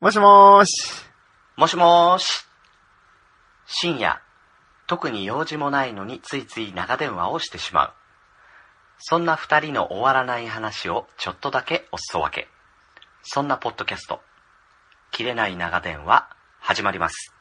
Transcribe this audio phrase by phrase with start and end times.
[0.00, 1.04] もしもーし。
[1.58, 2.46] もしもーし。
[3.66, 4.18] 深夜、
[4.86, 7.92] 特に用事もないのについつい長電話をしてしまう。
[8.98, 12.48] そんな二人の終わらない話をちょっとだけおすそ分け。
[13.22, 14.20] そんなポッドキャスト、
[15.10, 16.30] 切れない長電話、
[16.60, 17.34] 始まります。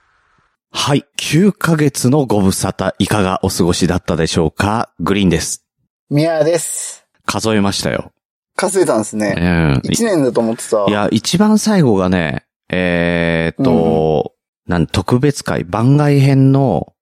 [0.73, 1.05] はい。
[1.18, 4.91] 9ヶ月のご無沙汰、いかがお過ごしだったでしょうか？
[5.00, 5.66] グリーンです。
[6.10, 7.07] ミヤです。
[7.26, 8.12] 数えましたよ。
[8.57, 9.32] 数えたんですうね。
[9.32, 9.82] ん。
[9.86, 10.86] 一年だと思ってた。
[10.89, 14.34] いや、一番最後がね、えーっと、
[14.68, 16.94] なん、特別会、番外編の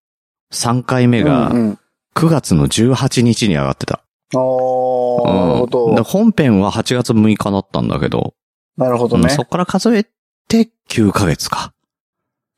[0.53, 1.79] 3回目がうんうん、
[2.15, 4.01] 9月の18日に上がってた。
[4.33, 6.03] おー、うんなるほでど。
[6.03, 8.33] 本編は8月6日だったんだけど、
[8.77, 9.43] なるほどねうんそ。
[9.43, 10.05] っから数え
[10.47, 11.73] て9ヶ月か。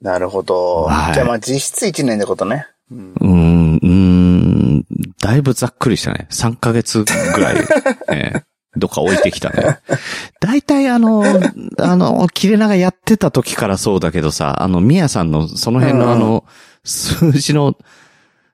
[0.02, 0.84] なるほど。
[0.84, 2.68] はいじゃあまあ実質一年ってことね。
[2.92, 4.86] うんうーん、うーん、
[5.22, 6.28] だいぶざっくりしたね。
[6.32, 7.56] 3ヶ月ぐらい、
[8.12, 8.44] え ー
[8.76, 9.80] どっか置いてきたね。
[10.40, 11.24] 大体あの、
[11.80, 16.46] あの、切れ長やってた時からそうだけどさ、あの、ミヤさんのその辺のあの、
[16.84, 17.76] 数字の、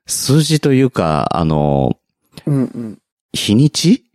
[0.08, 1.98] 数字というか、あの、
[2.46, 3.00] うんうん。
[3.34, 4.06] 日にち？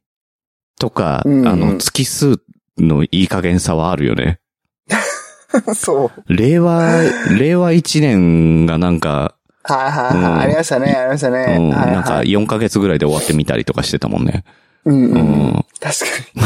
[0.79, 2.41] とか、うんうんあの、月数
[2.79, 4.41] のいい加減さはあるよね。
[5.77, 6.35] そう。
[6.35, 7.03] 令和、
[7.39, 10.17] 令和1年がなんか、はいはいはい。
[10.17, 11.57] うんありましたね、ありましたね。
[11.59, 12.29] うん、はいなんかはい。
[12.29, 14.45] 4ヶ月ぐらいで終わってみたりとかしてたもんね。
[14.85, 15.65] うんうんううんん。
[15.81, 16.43] 確かに。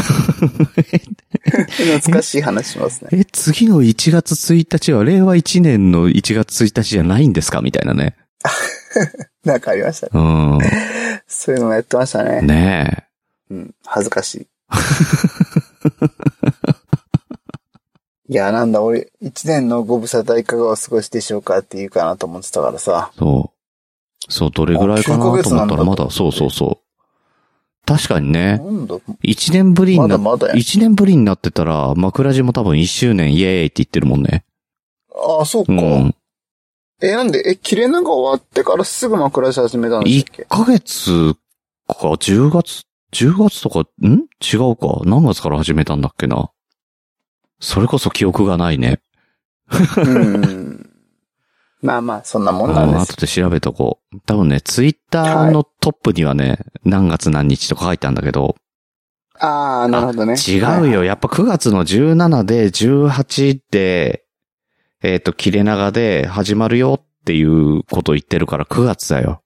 [1.99, 3.09] 懐かしい話しますね。
[3.13, 7.61] え、次の1月1日は令和1年の1月1日じゃないんですか？
[7.61, 8.15] みたいなね。
[9.45, 10.11] なんかありましたね。
[10.13, 10.59] うん。
[11.27, 12.41] そういうのもやってましたね。
[12.41, 13.07] ね
[13.49, 13.75] うん。
[13.85, 14.47] 恥ずかしい。
[18.27, 23.11] いや、なんだ、俺、一年のご無沙汰いかがお過ごしでしょうかって言うかなと思ってたからさ。
[23.13, 23.17] え。
[23.19, 23.55] そう。
[24.31, 26.84] そう、どれぐらいかなと思ったらあ9ヶ月なんだまだ、そうそうそう。
[27.85, 30.53] 確かにね、なんだ、1年ぶりにな、まだまだや。
[30.55, 34.43] 1年ぶりになってたら、枕地も多分1周年イエーイって言ってるもんね。
[35.13, 35.71] ああ、そうか。
[35.71, 36.15] うん。
[37.01, 41.35] え、なんで、え、切れ長終わってからすぐ枕し始めたんでしたっけ？1ヶ月
[41.87, 44.25] か、10月、10月とか、ん？
[44.41, 45.01] 違うか。
[45.05, 46.49] 何月から始めたんだっけな。
[47.59, 48.99] それこそ記憶がないね。
[49.97, 50.64] うん。
[51.81, 53.13] まあまあ、そんなもんなんうんです。
[53.13, 54.19] 後で調べとこう。
[54.25, 58.55] 多分ね、ツイッターのトップにはね、何月何日とか書いてあるんだけど、
[59.39, 60.35] ああ、なるほどね。
[60.35, 61.03] 違うよ。
[61.03, 64.23] やっぱ9月の17で、18で、
[65.03, 69.41] えっ、と、切れ長で始まるよっていうことを言ってるから9月だよ。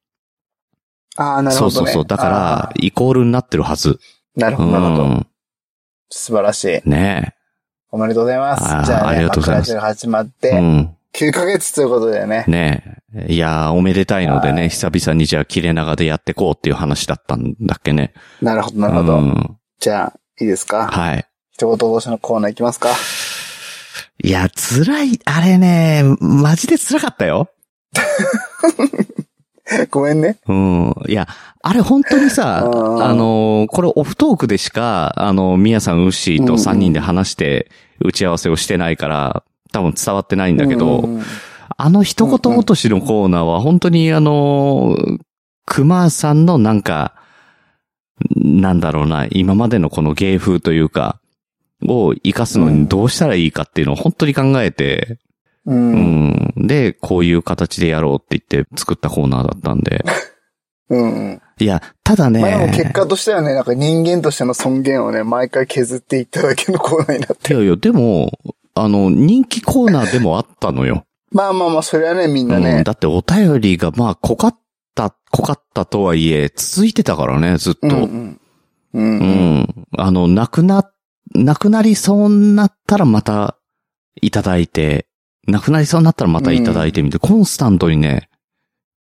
[1.17, 1.71] ああ、なるほど、ね。
[1.71, 2.05] そうそうそう。
[2.05, 3.99] だからあ、イコールになってるはず。
[4.37, 5.05] ーなるうほど、なるほど。
[5.07, 5.27] ん。
[6.09, 6.89] 素晴らしい。
[6.89, 7.35] ね
[7.91, 8.63] おめでとうございます。
[8.85, 10.49] じゃあ、ね、ありがとうございます始まっえ。
[10.49, 10.95] て、うん。
[11.15, 12.45] 9ヶ月ということだよね。
[12.47, 12.83] ね
[13.15, 13.33] え。
[13.33, 18.13] いやー、おめでたいのでね、はい久々にじゃあ切れ長でやってこうっていう話だったんだっけね。
[18.41, 19.17] なるほど、なるほど。
[19.17, 19.57] うん。
[19.79, 20.87] じゃあ、いいですか？
[20.87, 21.25] はい。
[21.51, 22.89] 一言同士のコーナーいきますか？
[24.23, 27.49] いや、辛い、あれね、マジで辛かったよ。
[29.91, 30.37] ごめんね。
[30.47, 30.95] うん。
[31.07, 31.27] いや、
[31.61, 37.69] あれ本当にさ、 うんあの、これオフトークでしか、あの、ミヤさん、ウッシーと3人で話して、
[38.03, 41.23] 打ち合わせをしてないから、多分伝わってないんだけど、うん
[41.81, 44.97] あの一言落としのコーナーは本当にあの、
[45.65, 47.13] 熊さんのなんか、
[48.35, 51.21] なんだろうな、今までのこの芸風というか、
[51.87, 55.19] を活かすのにどうしたらいいかっていうのを本当に考えて、
[55.65, 55.73] う。
[55.73, 56.53] うんん。
[56.57, 60.03] で、こういう形でやろうって言って作ったコーナーだったんで。
[60.89, 61.01] うん。
[61.01, 61.41] うん。
[61.59, 62.41] いや、ただね。
[62.41, 67.55] まあ結果としてはね、なんか人間としての尊厳をね、毎回削っていっただけのコーナーになってる。
[67.57, 68.31] いやいや、でも、
[68.75, 71.05] あの、人気コーナーでもあったのよ。
[71.31, 72.63] まあまあまあ、それはね、みんなうん。
[72.63, 72.83] ね。
[72.83, 74.59] だってお便りが、まあ、濃かっ
[74.95, 77.87] た、濃かったとはいえ、続いてたからね、ずっと。
[77.87, 78.39] うんうん。
[78.93, 78.99] う。
[78.99, 79.19] うん
[79.59, 79.87] ん。
[79.97, 80.89] あの、なくな、
[81.35, 83.57] なくなりそうになったらまた
[84.21, 85.07] いただいて、
[85.47, 88.29] なくなりそうになったらまたいただいてみて、コンスタントにね、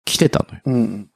[0.05, 0.61] 来てたのよ。
[0.67, 1.11] うん。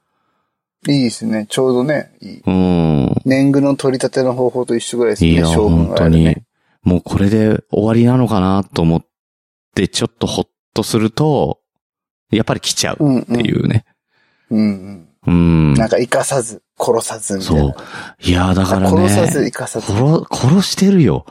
[0.87, 1.45] いいですね。
[1.49, 2.41] ちょうどね、いい。
[2.45, 3.15] うん。
[3.25, 5.31] 年貢の取り立ての方法と一緒ぐらいですね。
[5.31, 6.35] いや、勝負本当に。
[6.83, 9.05] もうこれで終わりなのかなと思っ
[9.75, 11.59] て、ちょっとほっとすると、
[12.29, 13.21] やっぱり来ちゃう。
[13.21, 13.85] っていうね。
[14.49, 15.09] うんうん。
[15.25, 15.73] うん。
[15.75, 17.61] なんか生かさず、殺さずみたいな。
[17.61, 17.75] そう。
[18.19, 19.09] いや、だからね。
[19.09, 19.87] 殺さず生かさず。
[19.87, 21.25] 殺、殺してるよ。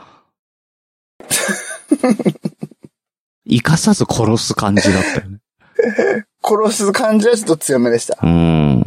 [3.47, 5.39] 生かさず殺す感じだったよね。
[6.43, 8.19] 殺す感じはちょっと強めでした。
[8.23, 8.85] うん。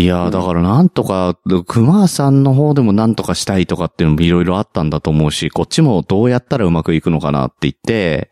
[0.00, 8.30] いやー、だからなんとか、熊さんの方でもなんとかしたいとかっていうのもいろいろあったんだと思うし、こっちもどうやったらうまくいくのかなって言って、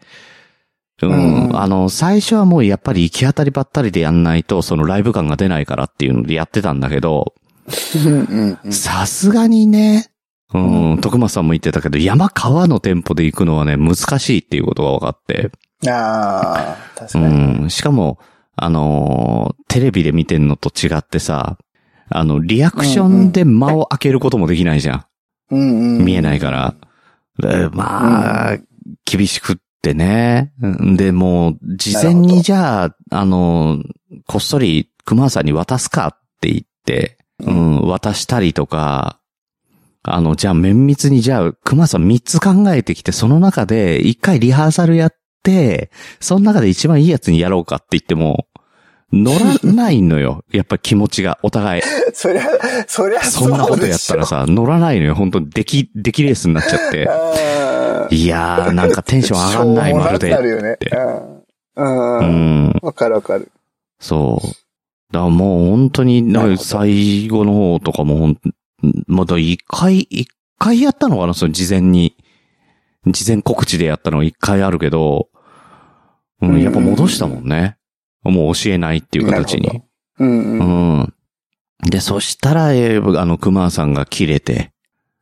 [1.03, 7.35] うん、うんあの、最初はもうやっぱり行き当たりばったりでやんないと、そのライブ感が出ないからっていうのでやってたんだけど、
[7.97, 8.15] うんう
[8.47, 8.73] んうん。
[8.73, 10.11] さすがにね、
[10.55, 10.59] う
[10.95, 15.51] ん、徳松さんも言ってたけど、山川の店舗で行くのはね、難しいっていうことが分かって。
[15.87, 17.67] ああ、確うかに。
[17.67, 17.71] ん。
[17.71, 18.19] しかも、
[18.65, 21.59] あのーテレビで見てんのと違ってさ、
[22.09, 25.05] あの、リアクションで間を開けることもできないじゃん。
[25.51, 26.05] うんうん。
[26.05, 26.75] 見えないから。
[27.39, 28.59] でまあ、
[29.05, 30.53] 厳しくってね。
[30.97, 33.79] で、もう、事前にじゃあ、あの、
[34.27, 39.21] こっそり熊さんに渡すかって言って、うん、渡したりとか、
[40.03, 45.18] あの、じゃあ綿密にじゃあ、熊さん3つ考えてきて、その中で1回リハーサルやって、
[46.21, 48.47] その中で一番いいやつにやろうかって言っても、
[49.13, 50.45] 乗らないのよ。
[50.53, 51.83] やっぱり気持ちが、お互い。
[52.13, 52.43] そりゃ、
[52.87, 55.15] そりゃそんなことやったらさ、乗らないのよ。
[55.15, 57.09] 本当に出来、出来レースになっちゃって。
[58.15, 60.29] いやー、なんかテンション上がんない、まるで。
[60.29, 60.79] るよね。
[61.77, 62.79] うん。
[62.83, 63.51] わかるわかる。
[63.99, 64.47] そう。
[65.13, 68.39] だからもう本当に、最後の方とかもほん、
[69.07, 70.29] まだ一回、一
[70.59, 72.17] 回やったのかなその事前に。
[73.07, 75.29] 事前告知でやったの一回あるけど、
[76.41, 77.77] うん、やっぱ戻したもんね。
[78.23, 79.83] もう教えないっていう形に。
[80.19, 81.01] うんううん。
[81.01, 81.15] ん。
[81.83, 84.73] で、そしたら、えーあの、熊さんが切れて、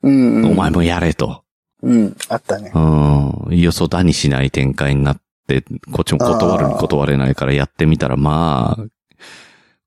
[0.02, 0.50] うんうん。
[0.52, 1.42] お前もやれと。
[1.82, 2.16] うん。
[2.28, 2.72] あったね。
[2.74, 3.58] うん。
[3.58, 8.84] よそだにしない展開になって、こっちも断るに断れないからやってみたら、まあ、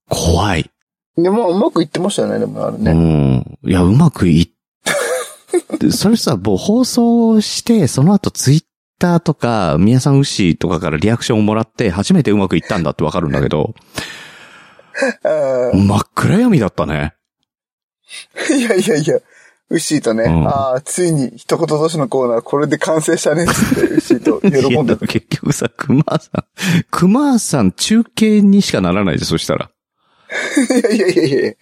[0.08, 0.70] 怖い。
[1.18, 2.94] でも、うまくいってましたよね、でもあれうね。
[2.94, 3.60] ん。
[3.66, 4.50] いや、うまくいっ、
[5.92, 8.64] それさ、もう放送して、その後ツイッ
[9.00, 13.74] ターとか、宮さん牛とかからリアクションをもらって、初めてうまくいったんだってわかるんだけど、
[15.24, 17.14] うん真っ暗闇だったね。
[18.50, 19.20] いやいやいや、
[19.70, 26.44] ウッシーとね、うんああ、ついに一言同士のコーナー、これで完成したねっつって、ウッシーと喜んで結局さ、熊さん、
[26.92, 29.72] 熊さん中継にしかならないで、そしたら。
[30.70, 31.54] いやいやいやいや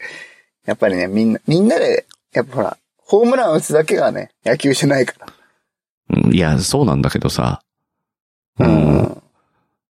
[0.66, 5.28] やっぱりね、みんな、みんなで、やっぱほら、ホームラン打つだけがね、野球じゃないから。
[6.10, 7.62] うんいや、そうなんだけどさ。
[8.60, 9.22] ううんん。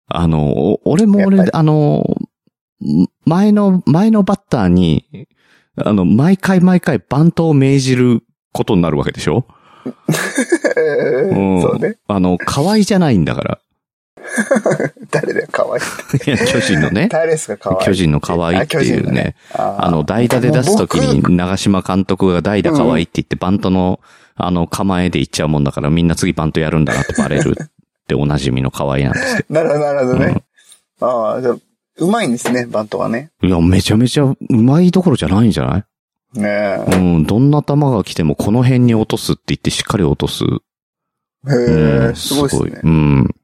[0.07, 2.03] あの、お俺も俺やっぱ、あの、
[3.25, 5.05] 前の、前のバッターに、
[5.77, 8.23] あの、毎回毎回バントを命じる
[8.53, 9.45] ことになるわけでしょ？
[9.85, 11.97] うんそうね。
[12.07, 13.59] あの、河合じゃないんだから。
[15.11, 15.83] 誰だよ、可愛い。
[16.27, 17.07] いや、巨人のね。
[17.09, 17.85] 誰ですか、可愛い。
[17.85, 19.35] 巨人の河合っていうね。
[19.53, 23.99] ああの、代打で出すときに僕長島監督が代打河合って言ってバントの、
[24.39, 27.67] あの、構えで行っちゃうもんだからみんな次バントやるんだなってバレるっ
[28.07, 30.43] ておなじみの河合なんですけなるほど、 なるほどね。
[31.01, 31.55] ああ、じゃあ
[31.99, 33.31] うまいんですね、バントはね。
[33.41, 33.47] ど。
[33.47, 36.39] いや、めちゃめちゃうまいどころじゃないんじゃない？
[36.39, 36.95] ねえ。
[36.95, 40.43] うん、どんな球が来てもこの辺に落とすって言ってしっかり落とす。
[40.45, 40.47] へ
[41.51, 42.81] うんえ、すごいですね。
[42.83, 43.35] うん。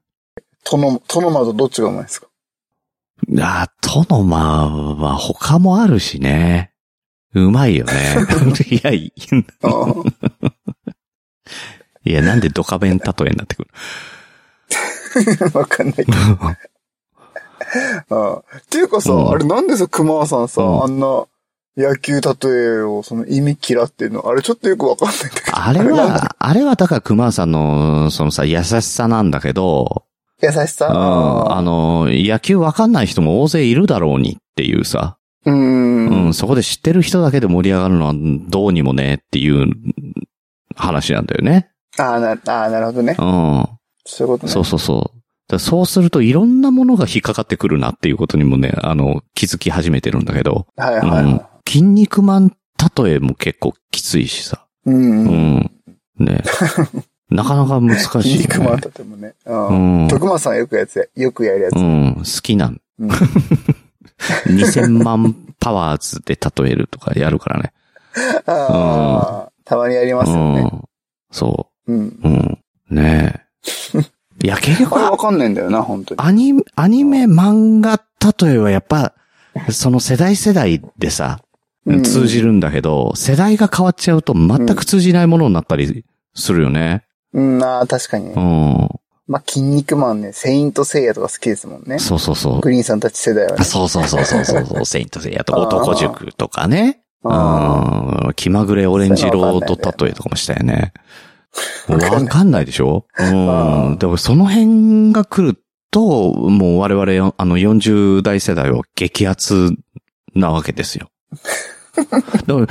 [0.64, 2.28] トノ、トノマとどっちがうまいですか？
[3.42, 6.72] あ、トノマは他もあるしね。
[7.34, 7.94] うまいよね。
[8.72, 9.46] いや、いうん
[12.04, 13.70] いや、なんでドカベン例えになってくる。
[15.58, 16.12] わかんないけど。
[18.10, 19.30] うんっていうかさ、うん。
[19.32, 20.84] あれなんでさ、熊さんさ、うん。
[20.84, 21.26] あんな
[21.78, 24.28] 野球例えをその意味嫌ってるの？
[24.30, 25.58] あれちょっとよくわかんないんだけど。
[25.58, 30.04] あれは、あれはだから熊さんの、そのさ、優しさなんだけど、
[30.42, 30.88] 優しさ？
[30.88, 36.26] うん、あの、野球わかんない人も大勢いるだろうにっていうさ、うーん。
[36.26, 38.14] うん、そこで知ってる人だけで盛り上がるのは
[38.48, 39.68] どうにもねっていう
[40.76, 41.70] 話なんだよね。
[41.98, 43.16] ああ、な、ああ、なるほどね。
[43.18, 43.68] うん。
[44.06, 44.52] そういうことね。
[44.52, 45.60] そうそうそう。
[45.60, 51.70] そうするといろんなものが引っかかってくるなっていうことにもね、あの、気づき始めてるんだけど、はいはいはい。
[51.70, 52.58] 筋肉マン
[52.98, 54.66] 例えも結構きついしさ。
[54.86, 54.96] うん。
[54.96, 55.58] ううん。
[55.58, 55.72] ん。
[56.20, 56.44] ね。
[57.30, 58.24] なかなか難しい、ね。
[58.24, 59.34] 筋肉マンとてもね。
[59.46, 59.54] う。
[59.54, 60.08] うんん。
[60.08, 61.76] 徳間さんがよくやつや、よくやるやつ。
[61.76, 62.16] うん。
[62.18, 62.82] 好きなん。
[63.00, 63.10] うん。
[64.48, 67.74] 2000万パワーズで例えるとかやるからね。
[68.46, 70.62] ああ、たまにやりますよね。
[70.62, 70.82] うん。
[71.32, 72.08] そうん。
[72.08, 72.14] う。
[72.24, 72.60] うん。
[72.90, 73.34] ね
[73.94, 74.46] え。
[74.46, 76.22] いや、結局あれわかんないんだよな、本当に。
[76.22, 78.02] アニメ、アニメ漫画
[78.44, 79.14] 例えはやっぱ、
[79.72, 81.40] その世代世代でさ、
[81.86, 86.04] うん通じるんだけど、世代が変わっちゃうと全く通じないものになったり
[86.34, 87.04] するよね。
[87.32, 88.42] うん、ああ、確かにうね。
[88.86, 88.90] ん。
[89.28, 92.00] まあ、筋肉マンね、セイントセイヤとか好きですもんね。
[92.00, 92.62] そうそうそう。
[92.62, 93.64] グリーンさんたち世代はねあ。
[93.64, 97.02] そうそうそうそうそうそう、 セイントセイヤとか男塾とかね。
[97.26, 98.34] あうん。
[98.36, 100.94] 気まぐれオレンジロード例えとかもしたよね。
[101.88, 103.06] わかんないでしょ？
[103.18, 103.96] うあん。
[103.96, 105.58] ーだからその辺が来る
[105.92, 109.72] と、もう我々、あの40代世代は激アツ
[110.34, 111.10] なわけですよ。
[111.96, 112.68] だか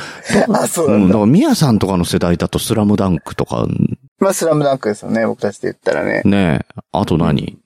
[0.53, 3.67] ら、あそうなんだだから、ミヤさんとかの世代だとスラムダンクとか、
[4.19, 6.23] まあ、スラムダンクですよね、僕たちで言ったらね。
[6.25, 6.61] ね
[6.93, 7.59] あと何？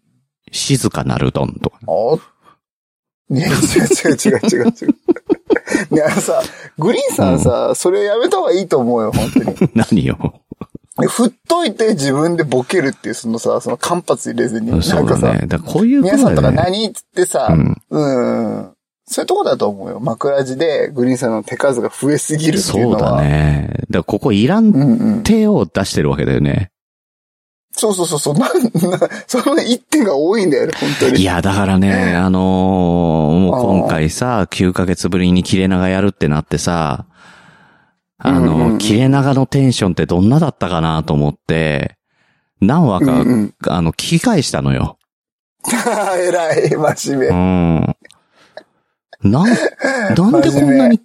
[0.53, 1.79] 静かなるどんとか。
[1.89, 2.19] お
[3.31, 4.95] いや、違う違う違う違う違う。
[5.95, 6.43] ね、あのさ、
[6.79, 9.71] グリーンさんさ、それやめた方がいいと思うよ、本当に。
[9.75, 10.35] 何よ。
[11.01, 14.83] で振っといて自分でボケるっていう、そのさ、その間髪入れずに。
[14.83, 15.47] そうだなんかさ、ね。
[15.47, 16.71] だからこういうこと皆さんとかだよね。
[16.79, 18.71] 何っつってさ、うんうん。
[19.05, 20.01] そういうとこだと思うよ。
[20.01, 23.17] 枕地でグリーンさんの手数が増えすぎるっていうそうのは。
[23.19, 23.23] だ。
[23.23, 23.69] ね。
[23.73, 25.23] だからここいらんうんうん。
[25.23, 26.73] 手を出してるわけだよね。
[27.79, 28.35] そうそうそうそう。
[28.35, 31.21] なん、な、その一点が多いんだよね、本当に。
[31.21, 37.07] いや、だからね、あのーもう今回さ、9ヶ月ぶりに切れ長やるってなってさ、
[38.19, 41.97] あの、うんうん切れ長のテンションってどんなだったかなと思って、
[42.61, 43.55] 何話か、うんうん。
[43.69, 44.99] あの、聞き返したのよ。
[45.69, 49.31] 偉い、真面う目。
[49.31, 49.31] ん。
[49.31, 49.47] なん、
[50.17, 51.03] なんでこんなに聞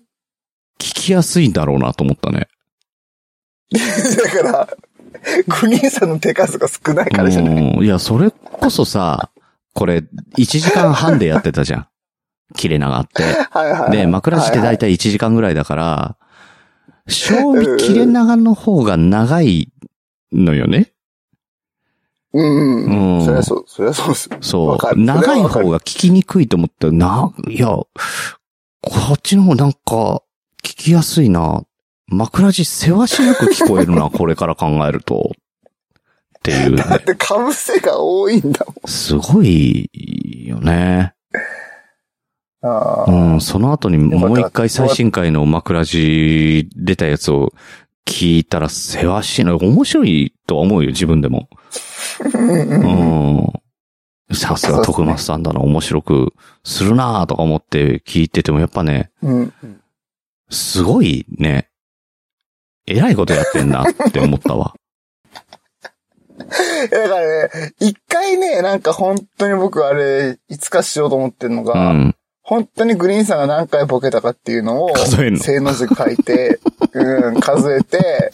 [0.95, 2.47] きやすいんだろうなと思ったね。
[3.73, 4.69] だから、
[5.61, 7.55] グリーンさんの手数が少ないからじゃない？
[7.77, 7.85] うん。
[7.85, 9.29] いや、それこそさ、
[9.73, 10.03] これ、
[10.37, 11.87] 1時間半でやってたじゃん。
[12.55, 13.23] 切れ長って。
[13.23, 13.91] はいはいはい。
[13.97, 16.17] で、枕地ってだいたい1時間ぐらいだから、
[17.07, 19.71] 賞味切れ長の方が長い
[20.31, 20.91] のよね。
[22.33, 23.19] うんうん。
[23.19, 24.37] うんそりゃそう、そりゃそうですよ。
[24.41, 24.99] そう。
[24.99, 27.87] 長い方が聞きにくいと思ったら、な、いや、こ
[29.13, 30.21] っちの方なんか、
[30.63, 31.63] 聞きやすいな。
[32.07, 35.31] 枕地世話しなく聞こえるな、これから考えると。
[36.39, 39.89] っていうねだって被せが多いんだすごい
[40.45, 41.13] よね。
[42.61, 42.71] もん。
[42.71, 43.35] あうあ。
[43.35, 47.53] ん、その後にもう一回最新回の枕地出たやつを
[48.05, 49.53] 聞いたら世話しない。
[49.53, 51.47] 面白いとは思うよ、自分でも。
[52.33, 52.37] う
[54.33, 54.35] ん。
[54.35, 56.33] さすが徳松さんだな、面白く
[56.65, 59.81] するなとか思って聞いてても、やっぱね、うんうん。
[60.49, 61.69] すごいね、
[62.85, 64.73] 偉いことやってんなって思ったわ。
[66.91, 72.15] だからね、一回ね、なんか本当に僕あれ、いつかしようと思ってるのうが、ん。
[72.41, 76.59] 本当にグリーンさんが何回ボケたかっていうのを、数えんの正の字書いて、
[76.93, 78.33] うん、数えて、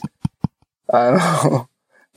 [0.88, 1.68] あの、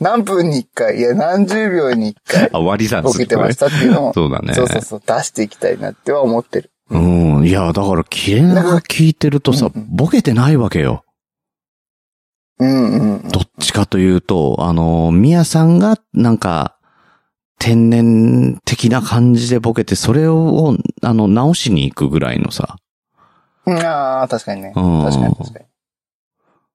[0.00, 3.56] 何分に一回、いや何十秒に一回あ、割り算ボケてまし。
[3.56, 4.54] たっていうのを、そうだね。
[4.54, 6.70] そうそうそう、出していきたいなっては思ってる。
[6.90, 7.46] うん。
[7.46, 11.04] いや、だから、切れ長聞いてるとさうんう、んボケてないわけよ。
[13.30, 16.76] どっちかというと、あの、ミヤさんが、なんか、
[17.58, 22.76] 天然的な感じでボケて、それを、あの、直しに行くぐらいのさ。
[23.66, 24.72] うんああ、確かにね。
[24.74, 25.64] うん確かに確かに。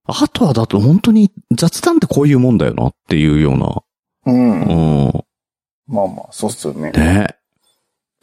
[0.05, 3.81] あとはだと本当に雑談ってこういうもんだよなっていうような。
[4.25, 4.61] うん。
[4.61, 5.11] うん。
[5.87, 6.91] まあまあ、そうっすよね。
[6.91, 7.35] ね。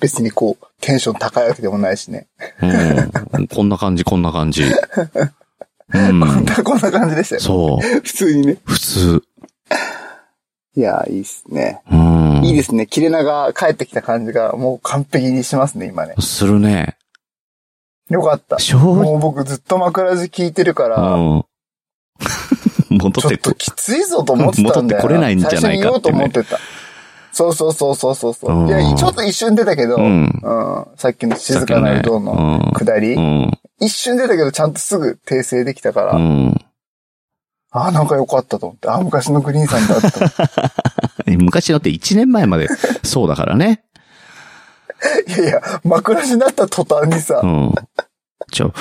[0.01, 2.29] 別にこう、テンション高いわけでもないしね。
[2.63, 3.47] うん。
[3.49, 4.65] こんな感じ、こんな感じ。
[5.93, 6.21] うん。
[6.21, 7.41] こんな、こんな感じでしたよ。
[7.41, 8.01] そう。
[8.01, 8.57] 普通にね。
[8.65, 9.23] 普通。
[10.77, 11.83] いや、いいっすね。
[11.91, 12.45] うん。
[12.45, 12.87] いいですね。
[12.87, 16.15] 切れ長帰ってきた感じがもう完璧にしますね、今ね。
[16.19, 16.97] するね。
[18.11, 18.57] よかった。
[18.77, 21.45] もう僕ずっと枕地聞いてるから、うん。
[22.91, 24.83] 戻ちょってこっときついぞと思ってたんだよ。
[24.83, 26.59] 戻ってこれないんじゃないかってね最初に言おうと思ってた。
[27.33, 28.65] そうそうそうそうそうそうう。
[28.65, 30.87] んいや、ちょっと一瞬出たけど、ううんん。
[30.97, 33.59] さっきの静かなるどうの下り、うん。
[33.85, 36.55] 一瞬出たけどちゃんとすぐ訂正できたから、うん。
[37.71, 41.37] ああ、なんかよかったと思って、ああ、昔のグリーンさんだって。
[41.37, 42.69] 昔のって1年前まで
[43.03, 43.85] そうだからね。
[45.27, 47.75] いやいや、枕地になった途端にさう、ん。
[48.53, 48.73] ちょ、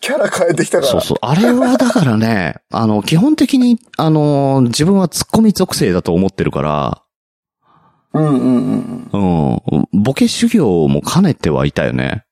[0.00, 0.92] キャラ変えてきたから。
[0.92, 1.18] そうそう。
[1.20, 7.02] あれはだからね、あの、基本的に、あの、自分はツッコミ属性だと思ってるから、
[8.14, 10.02] うんうんうんうん。
[10.02, 12.24] ボケ修行も兼ねてはいたよね。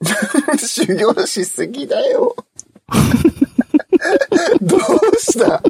[0.00, 0.58] うん。
[0.58, 2.36] 修行しすぎだよ。
[4.62, 4.80] どう
[5.18, 5.62] した？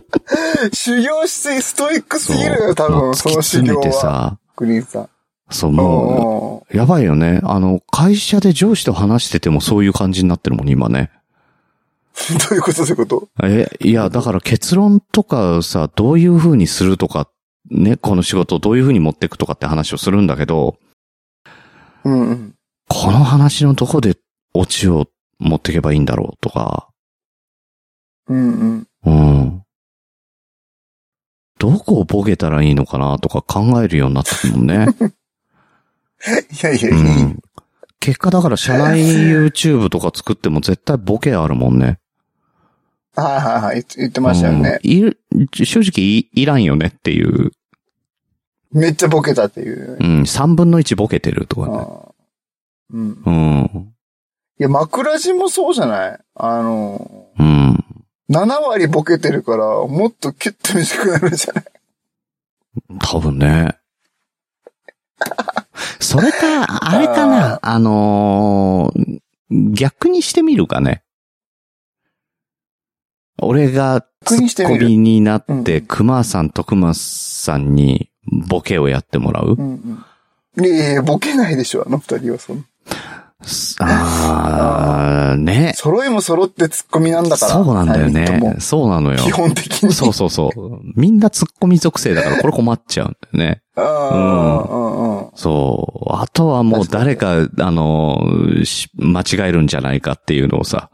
[0.72, 3.94] 修行しすぎ、ストイックすぎるよ、多分、その修行詰めては。
[3.94, 5.08] さ、グリーンさん。
[5.50, 7.40] そう、もうう、やばいよね。
[7.42, 11.10] あの、会社で上司と話しててもそういう感じになってるもん、今ね。
[12.34, 12.36] ん。
[12.38, 12.78] どういうこと？
[12.78, 13.28] どういうこと？
[13.44, 17.28] え、いや、だから結論とかさ、どういう風にするとか、
[17.70, 20.76] ね、この仕事をどういう風に持っていくとかって話をするんだけど、
[22.04, 22.54] うんうん。
[22.88, 24.16] この話のどこで
[24.54, 25.06] オチを
[25.38, 26.88] 持っていけばいいんだろうとか、
[28.28, 28.88] うんうん。
[29.04, 29.62] うん。
[31.58, 34.86] どこをボケたらいいのかなとか考えるようになったもんね。
[36.26, 37.38] いやいやういや、ん。
[38.00, 41.98] 結果だから社内 YouTube とか作っても絶対ボケあるもんね。
[43.14, 44.78] はいはいはい、言ってましたよね。
[44.82, 45.20] うんいる、
[45.52, 47.50] 正直いいらんよねっていう。
[48.70, 49.96] めっちゃボケたっていう。
[49.98, 51.86] うん、3分の1ボケてるとかね。
[52.92, 53.22] うん。
[53.24, 53.94] うん。
[54.58, 56.18] いや、枕地もそうじゃない？
[56.34, 57.84] あの、うん。
[58.30, 61.64] 7割ボケてるから、もっとキュッと短くなるんじゃない？
[63.00, 63.76] 多分ね。
[66.00, 71.02] それか、あれかな、あのー逆にしてみるかね。
[73.40, 78.10] 俺がツッコミになって、うん熊さん、徳松さんに
[78.48, 79.54] ボケをやってもらう？
[79.58, 80.04] うん
[80.56, 80.64] うん。
[80.66, 82.38] いやいや、ボケないでしょ、あの二人は。
[82.38, 82.62] その
[83.80, 85.72] あー、ね。
[85.76, 87.52] 揃いも揃ってツッコミなんだから。
[87.52, 88.38] そうなんだよね。
[88.38, 89.18] もそうなのよ。
[89.18, 89.92] 基本的に。
[89.92, 90.80] そうそうそう。
[90.96, 93.62] みんなツッコミ属性だからこれ困っちゃうんだよね。
[93.76, 95.30] ああ、うんうん。
[95.36, 96.12] そう。
[96.16, 98.20] あとはもう誰か、あの、
[98.64, 100.90] し間違えるんじゃないかっていうのをさ、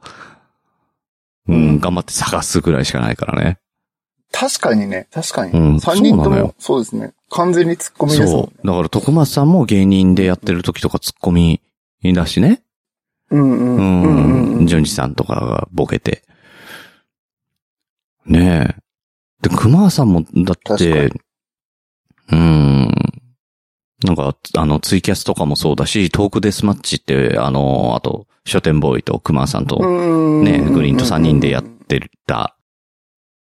[1.48, 3.58] うん、うん頑張って探すぐらいしかないからね。
[4.32, 5.52] 確かにね、確かに。
[5.52, 7.14] うん三人とも、そうですね。
[7.30, 8.66] 完全にツッコミですもんねそう。
[8.66, 11.62] だから徳松さんも芸人でやってる時とかツッコミ
[12.12, 12.62] だしね。
[13.30, 13.76] うんうん。
[13.76, 14.66] ううんうんん。
[14.66, 16.22] 淳二さんとかがボケて。
[18.26, 18.76] ね
[19.42, 19.48] え。
[19.48, 21.12] で、熊さんも、だっ確て、
[22.32, 22.94] うん。
[24.02, 29.78] なんか、あの、ツイキャスとかもそうだし、トークデスマッチって、あの、あと、書店ボーイと熊さんと、
[30.42, 32.56] ね、ねグリーンと3人でやってた。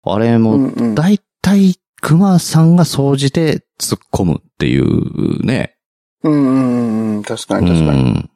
[0.06, 5.78] あれも、だいたい熊さんが総じて突っ込むっていうね。
[6.24, 7.24] うんうんうん。
[7.24, 8.30] 確かに確かに。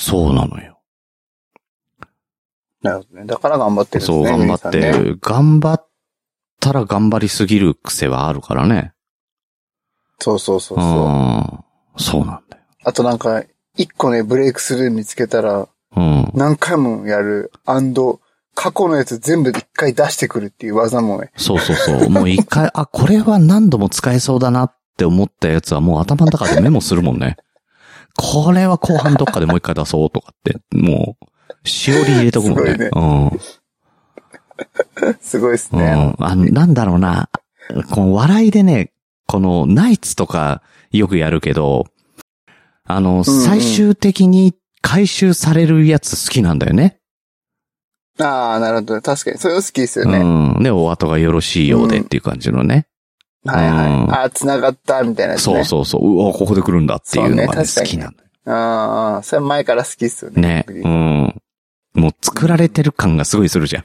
[0.00, 0.80] うんそうなのよ。
[2.82, 3.26] なるほどね。
[3.26, 4.30] だから頑張ってるんですそう、ね。
[4.30, 5.88] 頑張っグリーンさんねて、頑張っ
[6.58, 8.92] たら頑張りすぎる癖はあるからね。
[10.18, 11.08] そうそうそううそう。
[11.08, 11.64] ん。
[11.98, 12.62] そうなんだよ。
[12.84, 13.42] あとなんか、
[13.76, 16.30] 一個ね、ブレイクスルー見つけたら、うん。
[16.34, 18.20] 何回もやる、アンド、
[18.54, 21.30] 過去のやつ全部一回出してくるっていう技もね。
[21.36, 22.10] そうそうそう。
[22.10, 27.36] もう一回、あ、これは何度も使えそうだなって思ったやつはもう頭の中でメモするもんね。
[28.20, 31.16] これは後半どっかでもう一回出そうとかって、 も
[31.64, 32.72] う、しおり入れとくもんね。
[32.72, 33.00] すごいねう
[35.06, 35.16] ん。
[35.20, 36.14] すごいですね。
[36.18, 36.24] うん。
[36.24, 37.30] あの、なんだろうな。
[37.90, 38.92] この笑いでね、
[39.26, 41.86] このナイツとかよくやるけど、
[42.84, 46.98] あの、うん最終的に回収されるやつ好きなんだよね。
[48.18, 49.00] ああ、なるほど。
[49.00, 49.38] 確かに。
[49.38, 50.22] そういうの好きですようね。
[50.22, 50.62] ん。
[50.62, 52.86] で、お後がよろしいようでっていう感じのね。
[53.44, 53.92] はいはい。
[53.92, 55.40] うんああ、繋がった、みたいなね。
[55.40, 56.14] そうそうそう。
[56.14, 58.30] うわ、ここで来るんだっていうのがね、ね好きなんだよ。
[58.52, 60.42] ああ、それ前から好きっすよね。
[60.42, 60.66] ね。
[60.68, 61.42] うンん。
[61.94, 63.82] もう作られてる感がすごいするじゃん。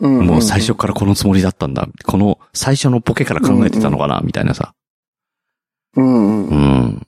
[0.00, 1.86] うんんんもう最初からこのつもりだったんだ。
[2.04, 4.74] この最初のポケから考えてたのかな、みたいなさ。
[5.96, 6.48] うんうん。
[6.48, 7.06] うん。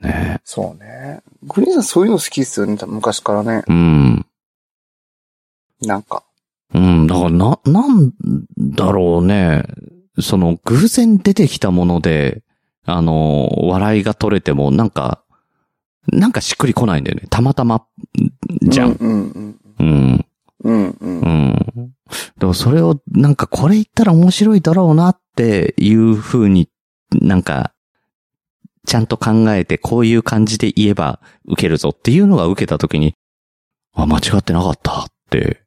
[0.00, 1.22] ねそうね。
[1.44, 2.76] グリーンさんそういうの好きっすよね。
[2.86, 3.62] 昔からね。
[3.66, 4.26] うん。
[5.80, 6.24] なんか。
[6.74, 7.06] うん。
[7.06, 8.12] だからな、なん
[8.58, 9.64] だろうね。
[10.20, 12.42] その、偶然出てきたもので、
[12.84, 15.22] あの、笑いが取れても、なんか、
[16.10, 17.26] なんかしっくりこないんだよね。
[17.30, 17.86] たまたま、
[18.62, 18.92] じゃん。
[18.92, 19.84] うんうんうん。
[19.84, 20.26] うん。
[20.64, 21.20] うんうん。
[21.20, 21.92] うん。
[22.38, 26.68] でもそれを、なんかこれ言ったら面白いだろうなっていう風に、
[27.12, 27.72] なんか、
[28.84, 33.14] ちゃんと考えてこういう感じで言えば受けるぞっていうのが受けたときに、
[33.94, 35.61] あ、間違ってなかったって。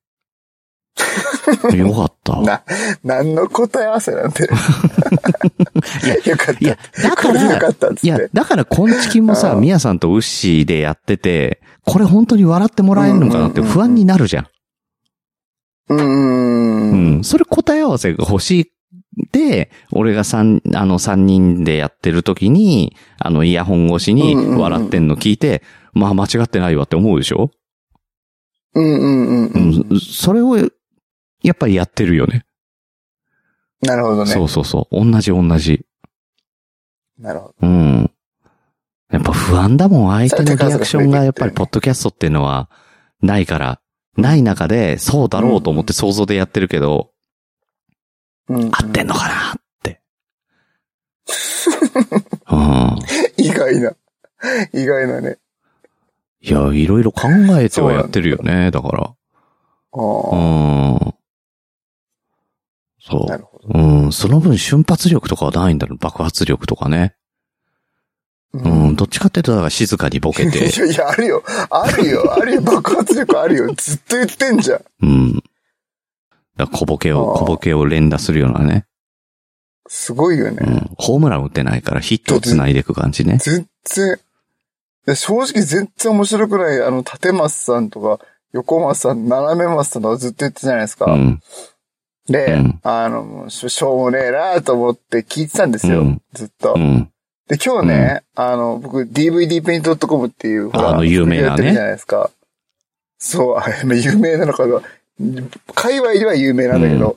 [1.76, 2.42] よかった。
[2.42, 2.64] な、
[3.04, 4.44] 何の答え合わせなんて。
[6.30, 6.66] よかった。
[6.66, 7.70] いや、だから、か。
[8.02, 14.48] いや、だから、こんちきもさ、うんみやさんとウッシーでやってて、これ本当に笑ってもらえるのかなって不安になるじゃん。
[15.90, 17.24] うんうん。
[17.24, 18.72] それ答え合わせが欲しい。
[19.32, 25.62] で、俺が三、あの三人でやってる時に、あのイヤホン越しに笑ってんの聞いて、
[25.94, 27.52] まあ間違ってないわって思うでしょ？
[28.74, 29.60] うんうんうんうう
[29.94, 29.96] ん。
[29.98, 30.00] ん。
[30.02, 30.58] それを、
[31.46, 32.46] やっぱりやってるよね。
[33.82, 34.32] なるほどね。
[34.32, 35.06] そうそうそう。
[35.12, 35.86] 同じ同じ。
[37.20, 37.56] なるほど。
[37.62, 38.12] うん。
[39.12, 40.16] やっぱ不安だもん。
[40.16, 42.70] 相手のリアクションがやっぱりポッドキャストっていうのは
[43.22, 43.80] ないから、
[44.18, 47.12] ない中でそうだろうと思って想像でやってるけど、
[48.48, 50.02] うんうん合ってんのかなって。
[52.52, 52.96] うん。
[53.38, 53.96] 意外な。
[54.72, 55.38] 意外なね。
[56.42, 57.28] いや、いろいろ考
[57.60, 58.70] えてはやってるよね。
[58.70, 59.04] だから。
[59.04, 60.38] あうあ、
[61.10, 61.15] ん。
[63.08, 63.28] そ。
[63.70, 63.78] う。
[63.78, 64.12] うん。
[64.12, 65.98] その分瞬発力とかはないんだろう。
[65.98, 67.16] 爆発力とかね。
[68.54, 68.96] ううん。
[68.96, 70.66] どっちかっていうと、静かにボケて。
[70.66, 71.44] いやあるよ。
[71.70, 72.34] あるよ。
[72.34, 72.62] あるよ。
[72.64, 73.74] 爆発力あるよ。
[73.78, 74.82] ずっと言ってんじゃん。
[75.02, 75.44] うん。
[76.58, 78.86] だ小ボケを、小ボケを連打するようなね。
[79.88, 80.58] すごいよね。
[80.62, 80.92] うん。
[80.98, 83.38] ホームラン打ってないからヒットを繋いでいく感じね。
[83.40, 84.20] 全然、
[85.16, 91.12] 正直全然面白くない、あの、立松さんとか、横松さん、斜め松さんとかずっと言ってたじゃないですか。
[91.12, 91.42] うん。
[92.30, 96.02] で、うんあの、しょうもねえなと思って聞いてたんですよ。
[96.02, 96.74] うんずっと。
[96.76, 97.10] うん。
[97.48, 102.32] で、今日ね、あの、僕、dvdpaint.com っていう、ほら、あの有名なねじゃないですか。
[103.20, 104.82] そう、あれ有名なのかな。
[105.76, 107.16] 界隈では有名なんだけど。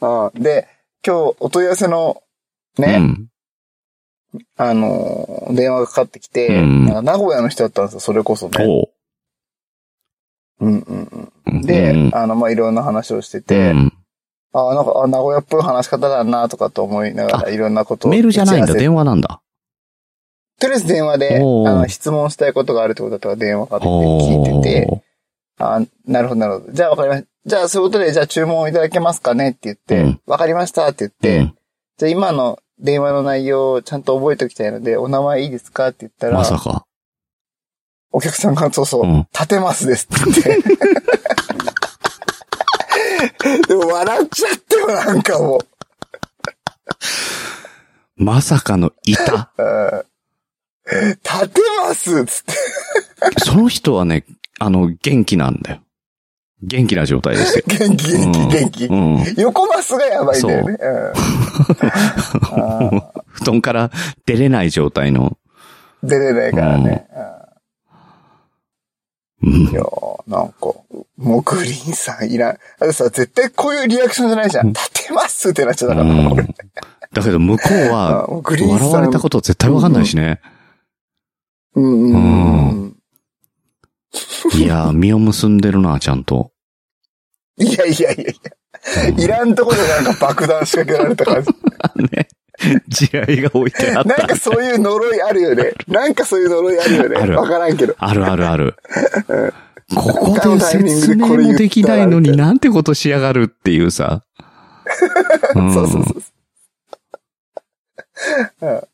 [0.00, 0.68] あで、
[1.04, 2.22] 今日、お問い合わせの、
[2.78, 3.28] ね、うん。
[4.56, 8.64] あの、電話がかかってきて、名古屋の人だったんですよ、それこそね。
[8.66, 8.88] おう。
[10.60, 11.32] うんうんううんん。
[11.62, 13.92] で、うんあの、まあ、いろんな話をしてうて、ん
[14.52, 18.10] あなんか、あ名古屋っぽい話し方だなとかと思いながら、あいろんなことを。
[18.10, 19.40] メールじゃないんだ、電話なんだ。
[20.58, 25.02] とりあえず電話で、あの、質問したいことがあるってことだったから電話かかって聞いてて、
[25.58, 26.72] あなるほど、なるほど。
[26.72, 27.28] じゃあわかりました。
[27.46, 31.54] じゃあそういうことで、じゃあ注文いただけますかねって言って、うんわ、かりましたって言って、うん
[31.98, 36.84] じゃあ今の電話の内容をちゃんと覚えておきたいので、お名前いいですかって言ったら、まさか。
[38.16, 40.70] お客さんがそうそう、うん立てますですって言って。
[43.68, 45.60] でも笑っちゃってよ、なんかもう。
[48.16, 49.52] まさかのいた。
[49.58, 50.02] うん
[51.22, 52.54] 立てますっつって。
[53.44, 54.24] その人はね、
[54.58, 55.80] あの、元気なんだよ。
[56.62, 57.64] 元気な状態ですよ。
[57.66, 58.86] 元気、元気、元気。
[58.86, 59.16] うん。
[59.16, 60.78] うん横マスがやばいんだよね。
[63.26, 63.90] 布団から
[64.24, 65.36] 出れない状態の。
[66.02, 67.06] 出れないからね。
[67.14, 67.35] うん
[69.42, 70.72] うんいやーなんか、
[71.16, 72.58] もうグリーンさんいらん。
[72.80, 74.68] あれさ、絶対こういうリアクションじゃないじゃん。
[74.72, 76.44] 立てますってなっちゃったから、うん俺。
[77.12, 78.78] だけど向こうあは、 もうグリーンさん。
[78.88, 80.40] 笑われたこと絶対わかんないしね。
[81.74, 82.96] うんうん。
[84.54, 86.52] いやー、 実を結んでるな、ちゃんと。
[87.58, 89.08] いやいやいやいや。
[89.24, 91.50] いらんとこでなんか爆弾仕掛けられた感じ。
[92.16, 92.28] ね。
[92.88, 94.16] 地雷が置いてあった。
[94.16, 95.72] なんかそういう呪いあるよね。
[95.88, 97.16] なんかそういう呪いあるよね。
[97.16, 97.94] あるわからんけど。
[97.98, 98.74] あるあるある。
[99.94, 104.22] ここで説明もできないのになんてことしやがるっていうさ。
[105.54, 106.14] うんそうそうそ
[108.66, 108.88] う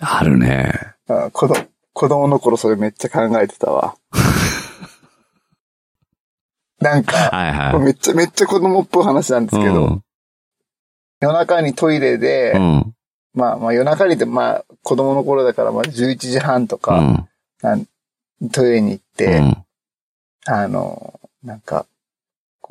[0.00, 0.72] あるね。
[1.08, 1.56] あ子供、
[1.92, 3.94] 子供の頃それめっちゃ考えてたわ。
[6.80, 7.78] なんか、はいはい。
[7.78, 10.02] めっちゃめっちゃ子供っぽい話なんですけど、
[11.20, 12.94] 夜中にトイレで、うん。
[13.34, 13.40] うん。
[13.40, 17.28] まあまあ夜中にってまあ子供の頃だからまあ11時半とうか、ん。
[17.62, 17.86] なん
[18.50, 19.64] トイレに行っうて、ん。
[20.46, 21.86] あの、なんか、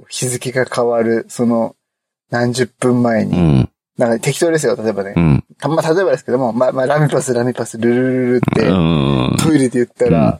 [0.10, 1.76] 日付が変わる、その
[2.30, 3.69] 何十分前に、うん。
[3.97, 5.13] なんか適当ですよ、例えばね。
[5.15, 5.43] うん。
[5.58, 9.36] たまあ例えばですけども、まあまあラミパス、ラミパス、ルルルルルって、うん。
[9.39, 10.39] トイレで言ったら、うん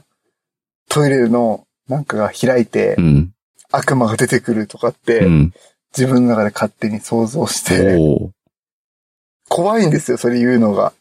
[0.88, 3.32] トイレのなんかが開いて、うん。
[3.70, 5.54] 悪魔が出てくるとかって、うん。
[5.96, 7.96] 自分の中で勝手に想像して、
[9.54, 10.94] 怖いんですよ、それ言うのが。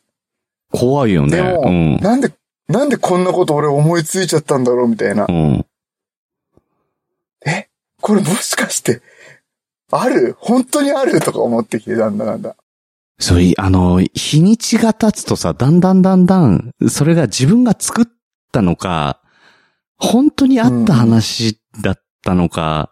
[0.72, 1.38] 怖いよね。
[1.38, 1.98] でも、うん。
[1.98, 2.34] なんで、
[2.68, 5.32] なんでこんなこと俺思いついちゃったんだろうみたいなう。
[5.32, 5.66] ん。
[8.02, 9.02] これもしかして、
[9.92, 10.36] ある？
[10.40, 11.20] 本当にある？
[11.22, 12.56] とか思ってきて、だんだんだんだん。
[13.20, 18.06] そうい、あの、日にちが経つとさ、だんだんだんだん、それが自分が作っ
[18.52, 19.22] たのか、
[19.98, 22.92] 本当にあった話だったのか、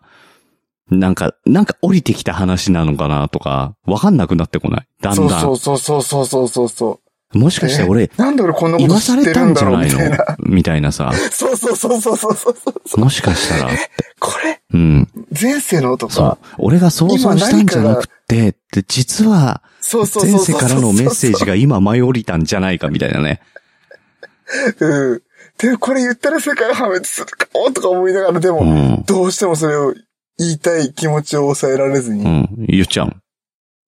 [0.90, 4.88] なんか、なんか降りてきた話なのかなとか、わかんなくなってこない？
[5.02, 5.42] だんそうだん。
[5.42, 7.00] そうそうそうそうそうそうそ
[7.34, 8.12] もしかして俺、う。
[8.18, 10.10] なんで俺こんなことんるんだろうじゃないの？
[10.10, 10.38] みたいな。
[10.40, 11.12] みたいなさ。
[11.32, 12.56] そうそうそうそうそうそ
[12.98, 13.00] う。
[13.00, 13.70] もしかしたら、
[14.20, 15.08] これ、うん。
[15.40, 16.38] 前世のとそうか。。
[16.58, 20.56] 俺が想像したんじゃなくて、で実は、そうそうそうそう。
[20.56, 23.42] 前世からのメッセージが今舞い降りたんじゃないかみたいなね。
[24.80, 25.22] うん。
[25.60, 29.04] で、これ言ったら世界破滅するかもとか思いながら、でも、うん。
[29.06, 29.94] どうしてもそれを
[30.40, 32.66] 言いたい気持ちを抑えられずに、うん。
[32.68, 33.16] 言っちゃう。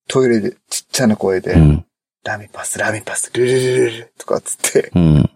[0.07, 1.85] トイレでちっちゃな声で、うん。
[2.23, 5.29] ラミパス、ラミパス、ルルルルルとかっつって、うん。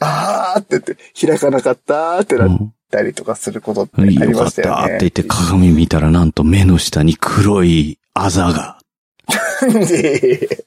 [0.00, 4.82] あーって言って、開かなかったーってなったりとかすることってありよかっましたよね。
[4.82, 8.78] たって言って鏡見たらなんと目の下に黒いあざが。
[9.62, 10.66] で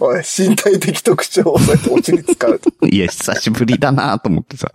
[0.00, 2.86] おい、身体的特徴をそうやってオチに使うと。
[2.86, 4.72] いや、久しぶりだなと思ってさ。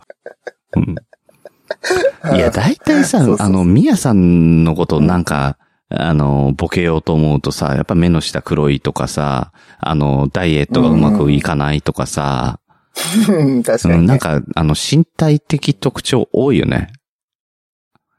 [0.76, 0.96] うん。
[2.34, 5.58] いや、大体さあの、ミヤさんのことなんか、
[5.90, 16.94] あの、ボケようと思うとさ、やっぱ目の下黒いとかさ、あの、ダイエットがうまくいかないとかさ、うん 確かに、ねうん、なんか、あの、身体的特徴多いよね。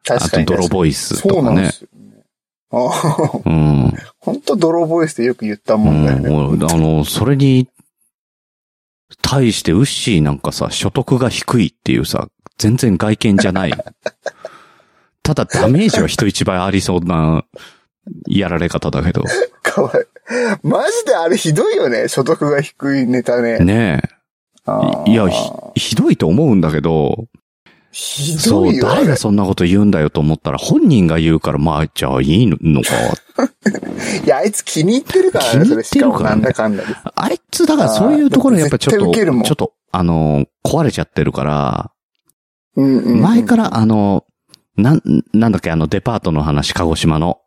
[0.09, 0.47] あと、確かに。
[0.47, 1.43] 泥ボイスとかね。
[1.43, 2.25] なんですよね。
[2.73, 3.93] ああ、うん。
[4.19, 6.29] 本当泥ボイスってよく言ったうもんだよね。
[6.29, 7.69] ん、俺あの、それに、
[9.23, 13.73] 対してウッシーなんかさ、所得が低いっていうさ、全然外見じゃない。
[15.23, 17.45] ただダメージは人一倍ありそうな、
[18.27, 19.23] やられ方だけど。
[19.63, 20.05] かわいい。
[20.63, 22.09] マジであれひどいよね。
[22.09, 23.59] 所得が低いネタね。
[23.59, 24.03] ね
[24.67, 25.11] あえ。
[25.11, 27.27] ーいやひ、ひどいと思うんだけど、
[27.91, 28.91] ひそう、どいよ。
[28.91, 32.91] あれ誰がそんなこと言うんだよと思ったら、本人が言うから、まあ、じゃあいいのか。
[34.25, 35.65] いや、あいつ気に入ってるからね。
[35.65, 36.95] 気に入ってるからねなんだかんだで。
[37.15, 41.93] あいつ、だからそういうところやっぱちょっと、んちょっと、あの、壊れちゃってるから、
[42.77, 44.25] うんうんうん前からあの、
[44.77, 47.41] なん、なんだっけ、あのデパートの話、鹿児島の。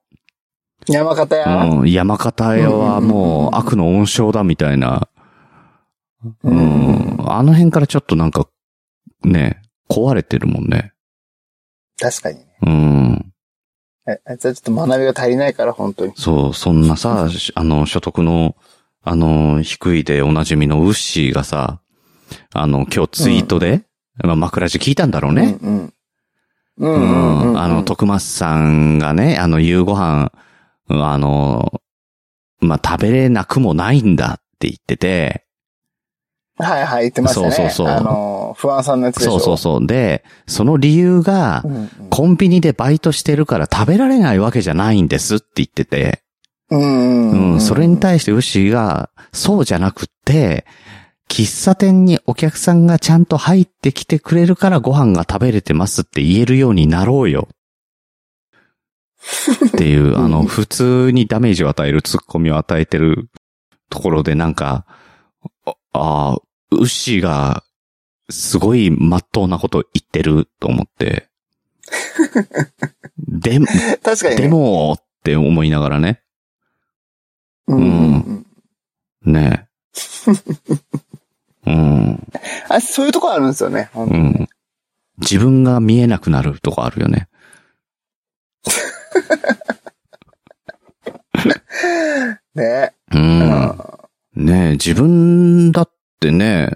[0.88, 5.10] 山形屋、うん、山形屋はもう悪の温床だみたいな
[6.44, 7.18] うん。
[7.30, 8.48] あの辺からちょっとなんか、
[9.24, 10.94] ね、壊れてるもんね。
[12.00, 12.46] 確かにね。
[12.62, 13.34] うん。
[14.08, 16.14] ああいつはちょっと学びが足りないから、本当に。
[16.16, 18.56] そう、そんなさ、しあの、所得の、
[19.04, 21.82] あの、低いでおなじみのウッシーがさ、
[22.54, 23.84] あの、今日ツイートで、
[24.24, 25.58] まあ、枕地聞いたんだろうね。
[25.62, 25.94] うん
[26.80, 26.92] うん。
[26.92, 27.60] ううん。
[27.60, 30.32] あの、徳松さんがね、あの、夕ご飯、
[30.90, 31.82] うんあの、
[32.60, 35.48] まあ、食べれなくもないんだって言ってて、
[36.58, 37.52] はいはい、言ってましたね。
[37.52, 39.32] そうそうそうあの、不安さんのやつでしょ。
[39.32, 39.88] そうそうそう。
[39.88, 41.90] で、その理由がう、んうん。
[42.10, 46.24] コンビニでバイトしてるから食べられないわけじゃないんですって言ってて、
[46.72, 47.54] うんうん。
[47.54, 50.66] うん、それに対してウッシーが、そうじゃなくって、
[51.30, 57.50] 喫茶店にお客さんがちゃんと入ってきてくれるからご飯が食べれてますって言えるようになろうよ。
[59.68, 63.30] っていう、 あの、普通にダメージを与えるツッコミを与えてる
[63.90, 64.86] ところでなんか、
[65.66, 67.64] ああー、ウッシーが、
[68.30, 71.30] すごい真っ当なこと言ってると思って。
[73.18, 73.60] で、
[74.04, 74.42] 確かにね。
[74.42, 76.22] でも、って思いながらね。
[77.68, 78.46] うんうん
[79.24, 79.34] うん。
[79.34, 79.68] ねえ。
[81.68, 82.28] うん。
[82.70, 83.90] あ、そういうとこあるんですよね。
[83.96, 84.48] うん。
[85.20, 87.28] 自分が見えなくなるとこあるよね。
[92.56, 92.94] ね。
[93.12, 93.18] う。
[93.18, 93.78] うん
[94.36, 96.70] ねえ、自分だってね、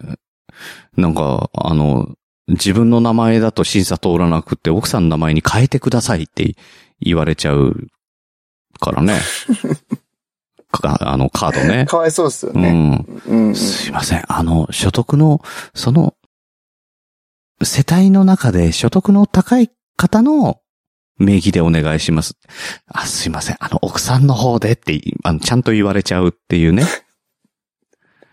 [0.98, 2.16] なんか、あの、
[2.48, 6.56] 自分の名前だと審査通らなくて、奥さんの名前に変えてくださいって
[7.00, 7.88] 言われちゃう
[8.80, 9.20] からね。
[10.80, 11.86] かあの、カードね。
[11.90, 12.70] かわいそうですよね。
[12.70, 13.22] うん。
[13.26, 13.56] うんうん。
[13.56, 14.24] すいません。
[14.28, 15.42] あの、所得の、
[15.74, 16.16] その、
[17.64, 20.60] 世帯の中で所得の高い方の
[21.18, 22.36] 名義でお願いします。
[22.88, 23.58] あ、すいません。
[23.60, 26.84] あの、奥さんの方でって、あの、ちゃんと言われちゃうっていうね。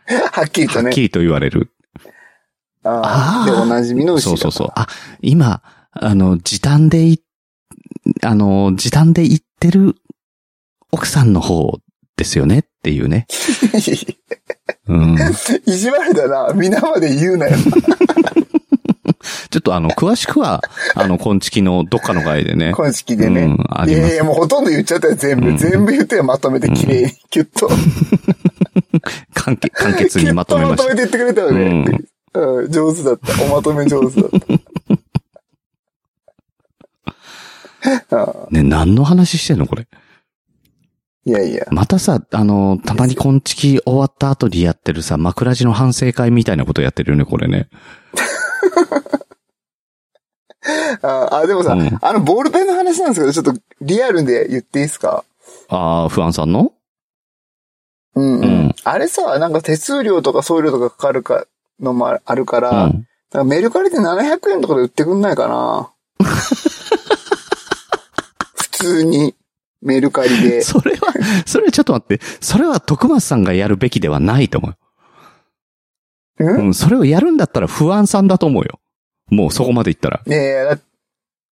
[0.32, 1.00] はっきりとねはっき。
[1.02, 1.70] りと言われる。
[2.84, 3.44] あーああ。
[3.44, 4.68] で、おなじみの牛そうそうそう。
[4.74, 4.86] あ、
[5.20, 7.20] 今、あの、時短でい、
[8.22, 9.96] あの、時短で言ってる
[10.90, 11.78] 奥さんの方
[12.18, 13.26] ですよねっていうね。
[14.88, 15.16] うん。
[15.64, 16.52] 意地悪だな。
[16.52, 17.56] 皆まで言うなよ。
[19.50, 20.62] ちょっとあの、詳しくは、
[20.94, 22.72] あの、今月のどっかの回でね。
[22.74, 23.42] 今式でね。
[23.42, 25.48] うんありますいやいや、もうほとんど言っちゃったよ、全部。
[25.50, 27.68] うん全部言ってよ、まとめて、綺麗に、キュッと。
[29.34, 31.06] 簡潔、簡潔にまッとまととめました。
[31.06, 32.00] めて言ってくれたよね。
[32.34, 33.44] うん、上手だった。
[33.44, 34.48] おまとめ上手だった。
[38.50, 39.86] ね、何の話してんのこれ。
[41.28, 41.66] いやいや。
[41.70, 47.68] またさ、あの、たまに今月終わった後にやってるさ、枕地の反省会みたいなことやってるよね、これね。
[51.02, 55.24] ああ、でもさ、うんあの、ボールペンの話なんですけど、ちょっとリアルで言っていいですか？
[55.68, 56.72] ああ、不安さんの？
[58.14, 58.74] うん、ううんん。
[58.84, 61.44] あれさ、なんか手数料とか送料とかかかるか、
[61.78, 63.06] のもあるかうら、なんん。
[63.30, 65.90] かメルカリで700円とかで売ってくんないかな？
[68.56, 69.34] 普通に、
[69.82, 70.60] メルカリで。
[70.62, 71.12] それは、
[71.46, 72.20] それちょっと待って。
[72.40, 74.68] それは徳松さんがやるべきではないと思
[76.40, 76.44] う。
[76.44, 78.78] んうん、それをやるんだったら不安さんだと思うよ。
[79.28, 80.22] もうそこまで言ったら。
[80.26, 80.78] ねえ、だ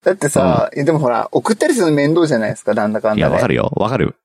[0.04, 3.36] だってさ、いやでもほら、送ったりするの面倒じゃないですか、なんだかんいや、だで。
[3.36, 3.72] わかるよ。
[3.76, 4.16] わかる。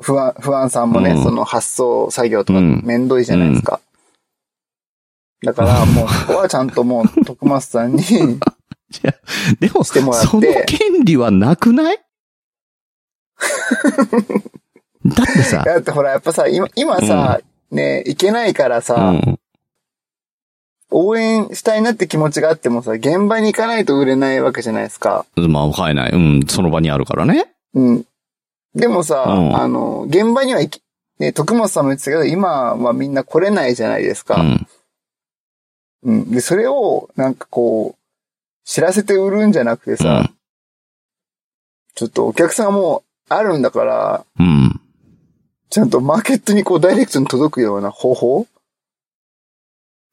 [0.00, 3.80] 不安、不安さんもね、うんその発送作業とかうん面倒いじゃないですか。
[5.42, 8.02] だからもう、ここはちゃんともう、徳松さんに、
[9.60, 12.00] でも、してもらってその権利はなくない？
[15.06, 19.38] だってさ、だってほら、やっぱさ、今、今さ、ね、いけないからうさ、ん。
[20.90, 25.26] 応援したいなって気持ちがあってもさ、現場に行かないと売れないわけじゃないですか。
[25.36, 26.12] まあ、買えない。
[26.12, 27.52] うん、その場にあるからね。
[27.74, 28.04] うん。
[28.74, 30.82] でもさ、うんあの、現場には行き、
[31.18, 34.40] ね、徳松さんも言ってたけど、今はみんな来れないじゃないですか。
[34.40, 34.66] うん。
[36.04, 36.30] うん。
[36.30, 37.98] で、それを、なんかこう、
[38.64, 40.38] 知らせて売るんじゃなくてさ、うん
[41.98, 44.80] ちょっとお客さんがもうあるんだから、うん。
[45.70, 48.46] ちゃんとマーケットにこうダイレクトに届くような方法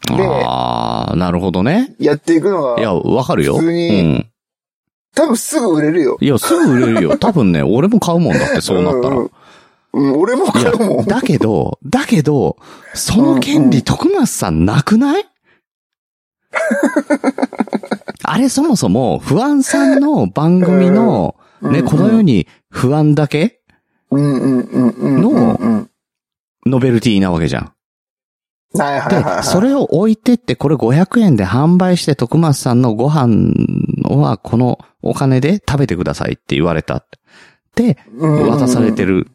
[0.08, 1.96] でああ、なるほどね。
[2.00, 3.56] やっていくのいや、が、わかるよ。
[3.58, 4.28] 普通にうん。
[5.16, 6.18] 多分すぐ売れるよ。
[6.20, 7.18] いや、すぐ売れるよ。
[7.18, 9.16] 多分ね、俺も買うもんだって、そうなったら。
[9.18, 9.32] うん
[9.94, 12.58] うん、俺も買うもん。、だけど、だけど、
[12.94, 15.26] その権利、うんうん徳松さんなくない？
[18.24, 23.62] あれそもそも、不安さんの番組の、ね、このように、に不安だけ？
[24.12, 25.88] の
[26.66, 27.72] ノベルティなわけじゃん。
[28.78, 29.36] はいはいはいはい。
[29.38, 33.54] で、それを置いてって、これ500円で販売して徳松さんのご飯
[34.04, 37.06] はこのお金で食べてくださいって言われた。
[37.76, 39.30] で、うん渡されてる。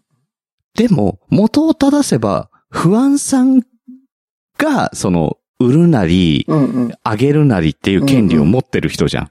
[0.75, 3.63] でも、元を正せば、不安さん
[4.59, 6.47] が、その、売るなり。
[7.03, 9.31] あげるなりっていう権利を持ってる人じゃん。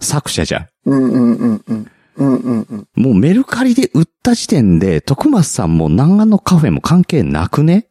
[0.00, 1.90] 作者じゃん。
[2.16, 2.88] うんうんうん。
[2.94, 7.88] もうメルカリで売った時点で、徳松さんも南岸のカフェも関係なくね？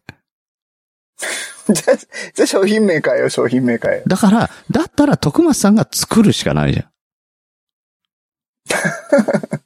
[1.67, 1.97] じゃあ、
[2.33, 6.85] じゃあ商品名変えよう、商品名変えよだから、だったら徳松さんが作るしかないじゃん。
[6.85, 6.89] う。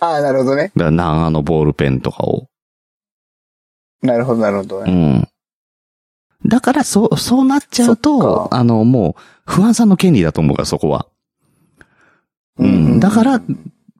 [0.00, 0.72] ああ、なるほどね。
[0.76, 2.48] だから南岸のボールペンとかを。
[4.02, 4.92] なるほど、なるほどうね。
[5.18, 5.28] ん。
[6.46, 11.06] だから、そう、そうなっちゃうと、かあの、もう、不安さんの権利だと思うから、そこは。
[12.58, 13.00] うん。
[13.00, 13.42] だから、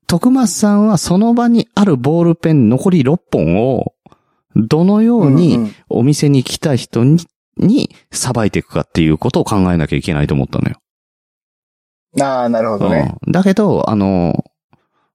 [0.06, 3.94] 徳松さんはその場にあるボールペン残り6本を、
[4.54, 10.76] どのよううんにうんお店に来た人に、に、さばいていくかっていうことを考えなきゃいけないと思ったのよ。
[12.20, 13.14] ああ、なるほどね。
[13.26, 13.32] うん。
[13.32, 14.44] だけど、あの、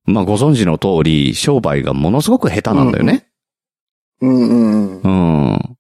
[0.05, 3.27] まあ、ご存知の通り、商売がものすごく下手なんだよね。
[4.21, 5.51] うんうんうん。
[5.51, 5.77] うん。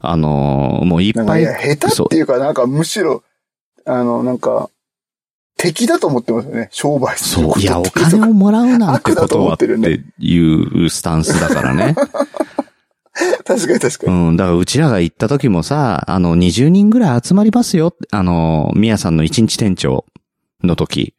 [0.00, 1.42] あの、もういっぱい。
[1.42, 3.22] いや、下手っていうか、なんかむしろ、
[3.86, 4.68] あの、なんか、
[5.58, 6.68] 敵だと思ってますよね。
[6.70, 7.52] 商売するそう。
[7.52, 11.94] こといや、お金をもらうなんてこととはって思ってるねいうスタンスだからね。
[13.44, 14.30] 確かに確かうに。
[14.32, 14.36] ん。
[14.36, 17.92] だからうちらが行った時もさ、あの、20人ぐらい集まりますよ。
[18.12, 20.04] あの、みやさんの一日店長
[20.62, 21.14] の時。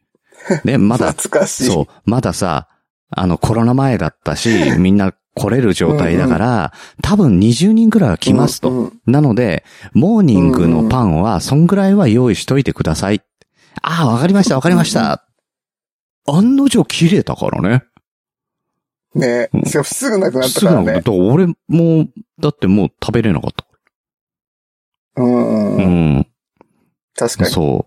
[0.64, 1.64] で、まだ、懐かしい。
[1.66, 2.68] そう、まださ、
[3.10, 4.48] あの、コロナ前だったし、
[4.78, 6.72] みんな来れる状態だから、
[7.02, 8.70] 多分20人ぐらいは来ますと。
[8.70, 13.20] うんうんなので、モーニングのパンは、そんぐらいは用意しといてください。
[13.82, 15.24] ああ、わかりました、わかりました。
[16.26, 17.84] 案の定切れたからね。
[19.14, 20.86] ねうんすぐなくなったすぐからね。
[20.86, 23.66] なんかだから俺も、だってもう食べれなかった。
[25.16, 25.80] うんう
[26.18, 26.26] ん。
[27.16, 27.50] 確かに。
[27.50, 27.86] そ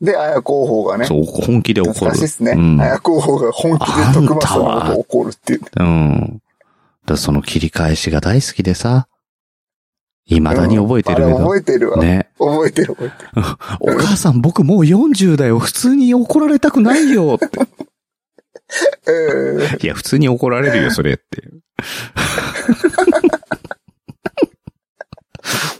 [0.00, 0.98] で、綾広報がう。
[0.98, 1.06] ね。
[1.06, 2.28] そう、本気で怒る懐かしいっ。
[2.28, 2.52] すね。
[2.52, 5.60] うん綾広報が本気で徳松さんのことを怒るっていう。
[5.76, 6.42] うん。
[7.06, 9.08] だその切り返しが大好きでさ。
[10.36, 11.38] 未だに覚えてるけど。
[11.38, 11.96] 覚えてるわ。
[11.98, 12.28] ね。
[12.38, 13.30] 覚えてる覚えてる。
[13.80, 15.58] お母さん僕もう40だよ。
[15.58, 17.48] 普通に怒られたくないよ って。
[19.06, 21.42] うんいや、普通に怒られるよ、それって。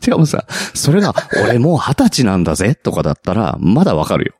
[0.00, 4.34] しかもさ、それが、俺もう二十歳なんだぜ、とかだったら、まだわかるよ。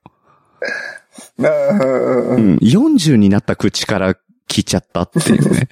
[1.37, 2.57] なうん。
[2.57, 4.15] 40になった口から
[4.49, 5.69] 聞いちゃったっていうね。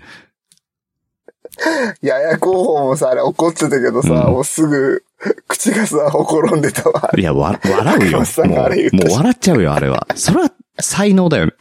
[2.02, 5.04] いや、綾広報もさ、あれ怒ってたけどさ、うんもうすぐ、
[5.48, 7.10] 口がさ、ほころんでたわ。
[7.16, 8.12] いや、わ、笑うよ。
[8.12, 10.06] も松さんがあれ言っう、もう笑っちゃうよ、あれは。
[10.14, 11.52] それは才能だよね。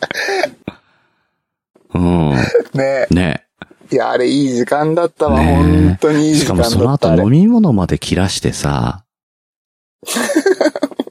[1.93, 2.31] うん。
[2.73, 3.45] ねね
[3.91, 5.39] いや、あれいい時間だったわ。
[5.39, 6.69] ねえ本当にいい時間だった。
[6.71, 9.05] しかもその後あれ飲み物まで切らしてさ、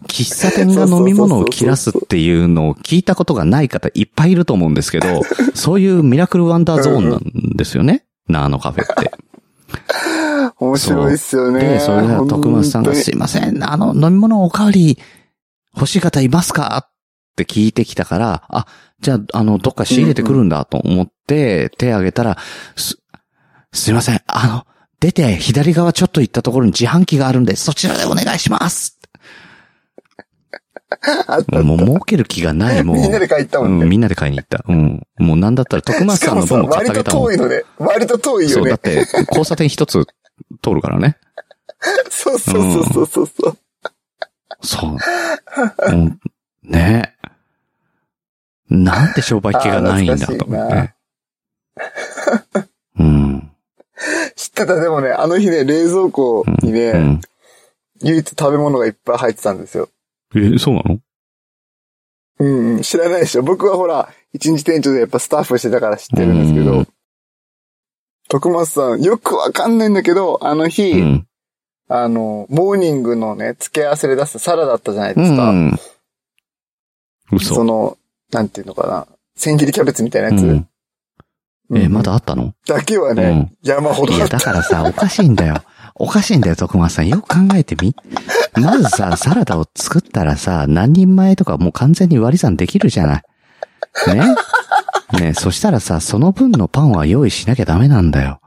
[0.08, 5.22] 喫茶店が飲み物を切らすっていうのを聞いたことがない方いっぱいいると思うんですけど、
[5.54, 8.04] そういうミラクルワンダーゾーンなんですよね。
[8.28, 9.12] ナーノカフェって。
[10.58, 11.60] 面白いっすよね。
[11.60, 14.98] で、それで徳松さんがすいません、あの、飲み物おかわり
[15.74, 16.92] 欲しい方いますかっ
[17.36, 18.66] て聞いてきたから、あ、
[19.00, 22.38] じゃあ、あの、どっか仕入れてくるんだと思って手挙げたら、
[22.76, 22.98] す、
[23.72, 24.66] すいません、あの、
[25.00, 28.98] 出て左側ちょっと行ったところに自販機があるんで、そちらでお願いします
[31.62, 32.96] もう儲ける気がない、もう。
[32.96, 33.84] みんなで帰ったもんね。
[33.84, 34.64] うん、みんなで買いに行った。
[34.66, 35.02] うん。
[35.18, 37.24] もうなんだったら徳松さ、さんの分も買っ割とてあげたもん。
[37.28, 39.06] 遠いので、割と遠いそう、だよねっ。
[39.06, 40.06] て、交差点一つ
[40.62, 41.16] 通るからね。
[42.10, 43.58] そ うそうそうそうそうそう。
[44.62, 44.96] そう。
[45.88, 46.20] うん、
[46.62, 47.14] ね
[48.70, 50.94] なんて商売気がないんだと思って。
[52.98, 53.50] うん。
[54.36, 57.20] 知ってた、でもね、あの日ね、冷蔵庫にね、うん。
[58.02, 59.88] 唯一食べ物がいっぱい入ってたんですよ。
[60.34, 61.00] え、そうなの？
[62.38, 63.42] うんうん、知らないでしょ。
[63.42, 66.88] 僕はほら、一日店長でやっぱスタッフしてたから知ってるんですけどうん、
[68.28, 71.26] 徳松さん、よくわかんないんだけど、あの日、うん。
[71.86, 75.50] あの、モーニングのね、付け合わせで出したサラダだったじゃないでうすか。
[75.50, 75.78] ん。
[77.30, 77.54] 嘘。
[77.56, 77.98] その、
[78.32, 79.06] なんていうのかな。
[79.36, 80.42] 千切りキャベツみたいなやつ。
[80.46, 80.68] うん
[81.74, 82.54] え、うんまだあったの？
[82.66, 84.38] だけはね、山ほどいや、あった。
[84.38, 85.62] だからさ、おかしいんだよ。
[85.94, 87.08] おかしいんだよ、徳松さん。
[87.08, 87.94] よく考えてみ。
[88.56, 93.22] まずさ、サラダを作ったらさ、何人前とかもう完全に割り算できるじゃない。
[94.14, 94.36] ね？
[95.20, 98.40] ねそしたらさ、その分のパンは用意しなきゃダメなんだよ。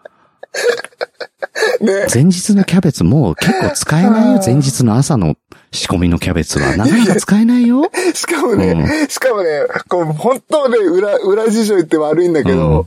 [1.81, 2.07] ね。
[2.13, 4.41] 前日のキャベツもう結構使えないよ。
[4.43, 5.35] 前日の朝の
[5.71, 6.75] 仕込みのキャベツは。
[6.75, 7.89] なかなか使えないよ。
[8.13, 12.85] しかもね、しかもね、こう、本当ね、裏、裏事情言って悪いんだけど、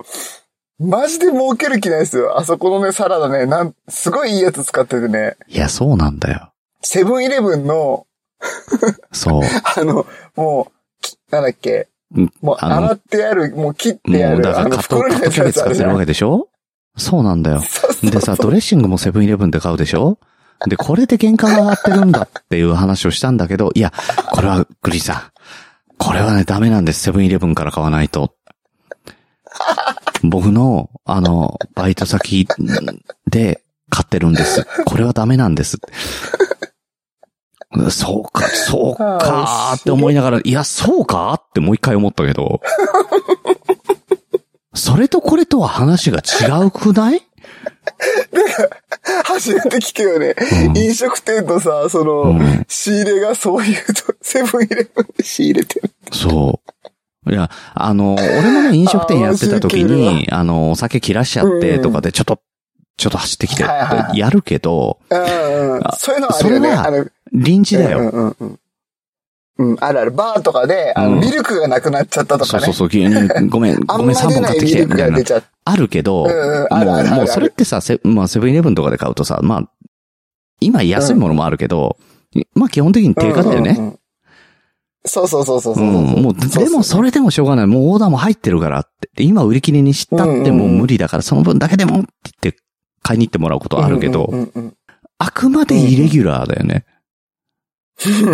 [0.79, 2.39] マジで儲ける気ないですよ。
[2.39, 6.53] あそこのね、サラダね、なん、すごいいいやつ使っててね、いや、そうなんだよ。
[6.83, 8.07] セブンイレブンの、
[9.13, 9.43] そう。
[9.77, 10.07] あの、
[10.37, 10.73] もう、
[11.03, 16.49] きなんだっけ、うんもう洗ってある、もう切ってあもうる、あのだからカット、カットキャベツ使ってるわけでしょ？
[16.97, 17.61] そうなんだよ。
[17.61, 20.19] そうそうでさ、ドレッシングもセブンイレブンで買うでしょ？
[20.67, 23.93] で、これで原価が上がってるんだっていう話をしたんだけど、いや、
[24.33, 25.23] これはグリーンさん。
[25.99, 27.01] これはね、ダメなんです。
[27.03, 28.35] セブンイレブンから買わないと。
[30.23, 32.47] 僕の、あの、バイト先
[33.27, 34.67] で買ってるんです。
[34.85, 35.79] これはダメなんです。
[37.91, 42.61] そうか、 そうかって思いながら、いや、そうかってもう一回思ったけど。
[44.75, 47.23] それとこれとは話が違うくない？
[49.25, 50.35] 初めて聞くよね。
[50.69, 55.91] うん飲食店とさ、その、うん仕入れがそういうと、セブンイレブンで仕入れてる。
[56.13, 56.61] そ
[57.27, 57.33] う。
[57.33, 62.39] いや、あの、俺もね、飲食店やってた時に、あの、お酒切らしちゃってとかで、ちょっと、
[63.01, 64.99] ちょっと走ってきてやるけど。
[65.97, 66.77] そういうのはあるよね。
[66.77, 68.01] それは臨時だよ。
[68.01, 68.59] うんうんうん。
[69.57, 70.11] うん、あるある。
[70.11, 72.65] バーとかで、あの、うんミルクがなくなっちゃったとかね。
[72.65, 73.09] そうそうそう、
[73.49, 79.63] ごめん、あごめん、3んま出ない本買ってきて、みたいなあるけど、もう、もうそれってさ、セまあ、セブンイレブンとかで買うとさ、まあ、
[80.61, 81.97] 今安いものもあるけど、
[82.55, 83.97] まあ基本的に定価だよね。
[85.07, 85.89] そうそうそうそうそうう。
[85.89, 87.67] ん、もう、でもそれでもしょうがない。
[87.67, 89.11] もうオーダーも入ってるからって。
[89.17, 92.09] で今売り切れにしたってもう無理だから、その分だけでもって
[92.43, 92.61] 言って
[93.11, 94.77] 買いに行ってもらうことはあるけど、うんうん
[95.23, 96.87] あくまでイレギュラーだよね。
[98.07, 98.31] う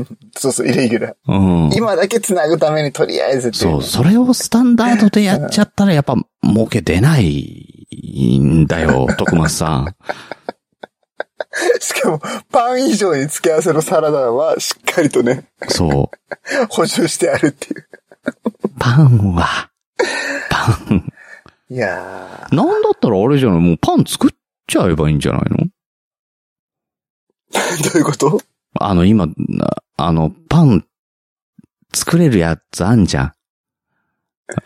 [0.00, 1.14] んそうそう、イレギュラー。
[1.26, 1.70] うん。
[1.74, 9.94] 今だけ繋ぐためにとりあえずっていそう、それをスタンダードでやっちゃったらやっぱ儲け出ないんだよ、 徳松さん。
[11.80, 16.16] しかも、パン以上に付け合わせのサラダはしっかりとね、そう。
[16.72, 17.86] 補充してあるっていう。
[18.78, 19.70] パンは、
[20.48, 21.11] パン。
[21.72, 23.60] いやなんだったらあれじゃない？
[23.60, 24.30] もうパン作っ
[24.66, 25.56] ちゃえばいいんじゃないの？
[27.54, 28.40] ー、 どういうこと？
[28.78, 29.34] あの、今、な
[29.96, 30.84] あの、パン
[31.94, 33.34] 作れるやつあんじゃ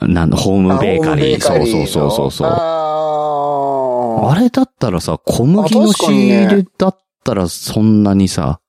[0.01, 0.13] ん。
[0.13, 1.47] なんホームベーカリー。
[1.47, 2.49] あホームベそうそうそうそう。
[2.49, 8.61] ああれだったらさ、小麦の仕入れだったらそんなにさ、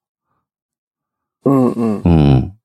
[1.46, 2.02] ーうんうん。
[2.02, 2.57] うん。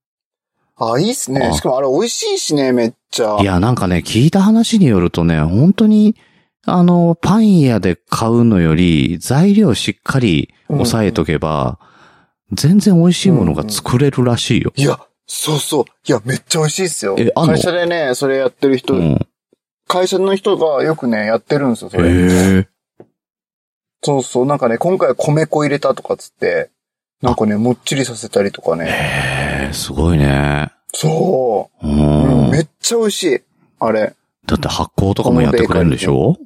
[0.91, 1.47] あ、いいっすね。
[1.47, 3.39] あしかもあれ美味しいしね、めっちゃ。
[3.41, 6.17] いや、なんかね、聞いた話によるとね、本当に、
[6.65, 11.79] あの、パン屋で買うのより、材料しっかり抑えとけば、
[12.53, 14.73] 全然美味しいものが作れるらしいよ。
[14.77, 15.85] いや、そうそう。
[16.07, 17.17] いや、めっちゃ美味しいっすよ。
[17.19, 17.55] えあんの？
[17.55, 19.27] 会社でね、それやってる人、うん。
[19.89, 22.09] 会社の人がよくね、やってるんですよ、それ。
[22.09, 22.13] へ
[22.59, 22.69] え。
[24.03, 24.47] そうそう。
[24.47, 26.71] なんかね、今回は米粉入れたとかっつって、
[27.23, 28.87] なんかね、もっちりさせたりとかね。
[28.87, 30.73] へえ、すごいね。
[30.93, 31.91] そうう。
[32.49, 32.51] ん。
[32.51, 33.41] めっちゃ美味しい。
[33.79, 34.15] あれ。
[34.45, 36.37] だって発酵とかもやってくれるんでしょ？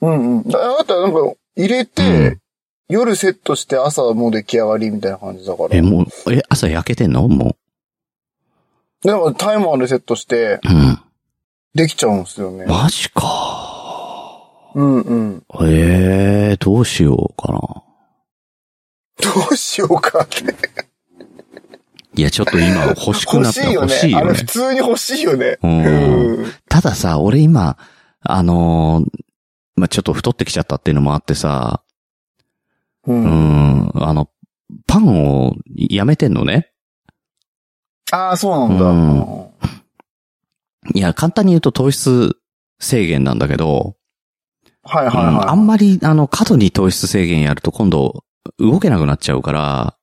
[0.00, 0.48] うんうん。
[0.48, 2.38] だあとはなんか、入れて、
[2.88, 5.68] 夜セットして朝はもう出来上がりみたいな感じだから。
[5.72, 7.28] え、もう、え、朝焼けてんの？
[7.28, 7.54] も
[9.02, 10.72] でもタイマーでセットして、う。
[10.72, 10.98] うん。
[11.74, 12.64] できちゃうんですよね。
[12.64, 14.40] マジか。
[14.74, 15.44] うんうん。
[15.62, 17.82] ええどうしようかな。
[19.20, 20.44] どうしようかって。
[22.16, 24.34] いや、ちょっと今欲しくなった欲しいよね。
[24.34, 24.44] 普。
[24.44, 25.58] 通に欲しいよね。
[25.62, 26.52] うんうん。
[26.68, 27.76] たださ、俺今、
[28.20, 29.24] あのー
[29.76, 31.82] まあ、ちょっと太ってきちゃったっていうのもあってさ、
[33.06, 33.12] う。
[33.12, 34.28] うんん、あの、
[34.86, 36.72] パンをやめてんのね。
[38.12, 38.84] ああ、そうなんだ。
[38.86, 39.50] うん
[40.94, 42.36] いや、簡単に言うと糖質
[42.80, 43.96] 制限なんだけど、
[44.82, 45.46] はいはいうんはい。
[45.48, 48.24] あんまり、あの、過度に糖質制限やると今度、
[48.58, 49.96] 動けなくなっちゃうから、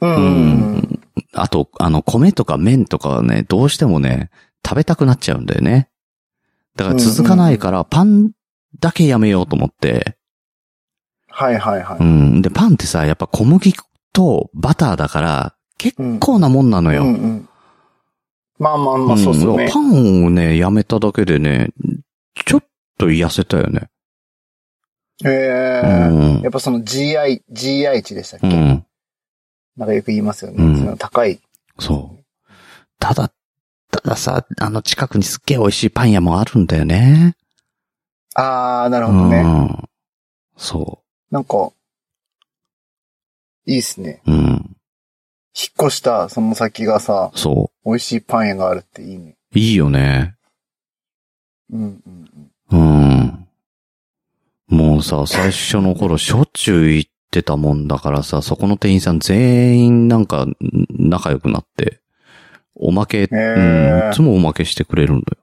[0.00, 0.20] うんう
[0.78, 1.00] ん
[1.32, 4.30] あと、あの、米とか麺とかはね、どうしてもね、
[4.64, 5.88] 食べたくなっちゃうんだよね。
[6.76, 8.32] だから続かないから、パン
[8.80, 10.16] だけやめようと思って。
[11.28, 11.98] はいはいはい。
[11.98, 12.42] うん。
[12.42, 13.74] で、パンってさ、やっぱ小麦
[14.12, 17.02] とバターだから、結構なもんなのよ。
[17.02, 17.48] うんうん。
[18.58, 19.80] まあまあまあ、そうっすねんパ。
[19.80, 21.70] ンをね、やめただけでね、
[22.44, 22.64] ちょっ
[22.98, 23.88] と痩せたよね。
[25.24, 26.08] へうえ。
[26.38, 28.46] んやっぱその GI、GI 値でしたっけ？
[28.48, 28.86] うん。
[29.76, 30.56] なんかよく言いますよね。
[30.64, 31.40] うんその高い。
[31.78, 32.24] そう。
[32.98, 33.32] ただ、
[33.90, 37.36] たださ、あの近くにすっげえ美味しいパン屋もあるんだよね。
[38.34, 39.42] あー、なるうほどね。
[39.42, 39.88] ん。
[40.56, 41.70] そなんか、
[43.66, 44.20] いいっすね。
[44.26, 44.32] う。
[44.32, 44.40] うん。
[45.56, 49.36] 引っ越したその先がさ、そ美味しいパン屋があるっていいね。
[49.54, 49.58] う。
[49.58, 50.34] いいよね。
[51.72, 52.80] うんうんうん。
[52.80, 53.33] うん。
[54.74, 60.56] もうさ、最初の頃しょっちゅう行ってたもんだからさ、そこの店員さん全員なんかん
[60.90, 62.00] 仲良くなって、
[62.74, 65.36] おまけ、うん、ーいつもおまけしてくれるんだ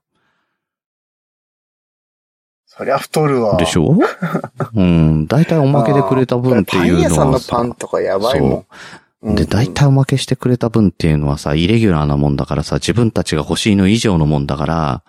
[2.66, 3.52] そりゃ太るわ。
[3.52, 3.58] よ。
[3.58, 3.96] でしょ？
[4.74, 5.26] うん。
[5.26, 8.50] 大体おまけでくれた分っていうのはパン屋さんのさパンとかやばいもん。
[8.52, 15.04] うんで、大体おまけしてくれた分っていうのはさ、イレギュラーなもんだからさ、自分たちが欲しいの以上のもんだから、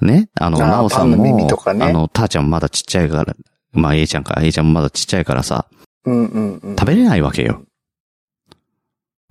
[0.00, 0.30] ね？
[0.40, 3.34] あの、なおさんも、耳とかねあの、たーちゃんまだちっちゃいから、
[3.72, 5.66] まあ、A ちゃんか、A ちゃんもまだちっちゃいからさ、
[6.04, 6.76] うんうんうん。
[6.76, 7.62] 食べれないわけよ。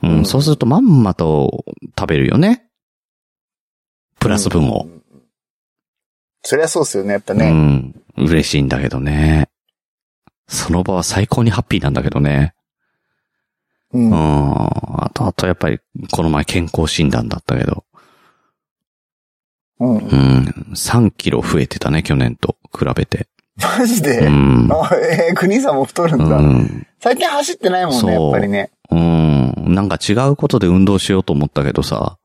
[0.04, 1.64] うん、うんそうするとまんまと
[1.98, 2.66] 食べるよね。
[4.20, 4.84] プラス分を。
[4.84, 5.02] うんうんうん。
[6.44, 7.52] そりゃそうっすよね、やっぱうね。
[7.52, 8.02] ん。
[8.18, 9.50] 嬉しいんだけどね。
[10.48, 12.54] その場は最高にハッピーなんだけどね。
[13.94, 14.14] うんうん。
[14.14, 15.80] あと、あとやっぱり、
[16.12, 17.86] この前健康診断だったけど。
[19.80, 20.46] うんうん。
[20.74, 23.28] 3キロ増えてたね、去年と比べて。
[23.76, 24.30] うマジで？
[24.30, 24.70] ん。
[24.72, 26.38] あ えー、国さんも太るんうだ。
[26.38, 26.88] ん。
[27.00, 28.72] 最近走ってないもんね、やっぱりね。
[28.90, 29.54] うん。
[29.74, 32.18] なんか違うことで運動しようと思ったけどさ、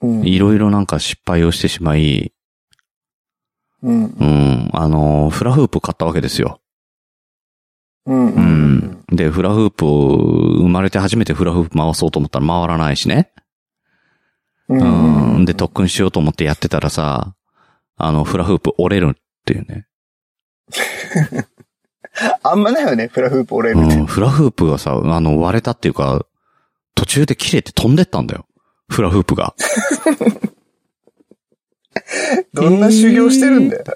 [0.00, 0.26] うん。
[0.26, 2.32] いろいろなんか失敗をしてしまい、
[3.82, 4.04] うん。
[4.04, 4.70] うん。
[4.72, 6.60] あの、フラフープ買ったわけですよ。
[8.06, 8.26] うん。
[8.28, 8.34] う。
[8.34, 9.04] うんん。
[9.12, 13.32] で、フラフープを、生まれて初めてフラフープ回そうと思ったら回らないしね。
[14.68, 15.44] ううん。
[15.44, 17.34] で、特訓しようと思ってやってたらさ、
[17.96, 19.85] あの、フラフープ折れるっていうね。
[22.42, 24.06] あんまないよね、フラフープ折れるってうん。。
[24.06, 26.24] フラフープがさ、あの、割れたっていうか、
[26.94, 28.46] 途中で切れて飛んでったんだよ。
[28.88, 29.54] フラフープが。
[32.54, 33.84] どんな修行してるんだよ。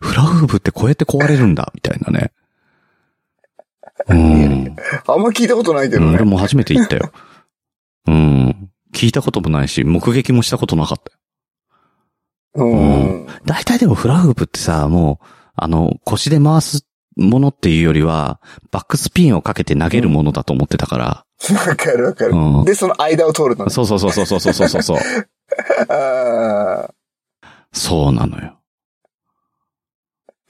[0.00, 2.32] フラフープってこうやって壊れるんだ、みたいなね。
[4.08, 4.76] うん。
[5.06, 6.24] あんま聞いたことないけどねうん俺。
[6.24, 7.12] も初めて言ったよ。
[8.06, 8.70] うん。
[8.92, 11.18] 聞いたこともないし、目撃もしたことなかったよ。
[12.54, 13.26] うん。
[13.44, 15.26] 大体でもフラフープってさ、もう、
[15.56, 16.86] あの、腰で回す
[17.16, 18.40] ものっていうよりは、
[18.70, 21.24] バックスピンをかけて投げるものだと思ってたから。
[21.68, 22.64] わかるわかるうん。
[22.64, 23.70] で、その間を通るのね。
[23.70, 24.98] そうそうそうそうそうそうそうそう。
[25.88, 26.90] あ
[27.72, 28.56] そうなのよ。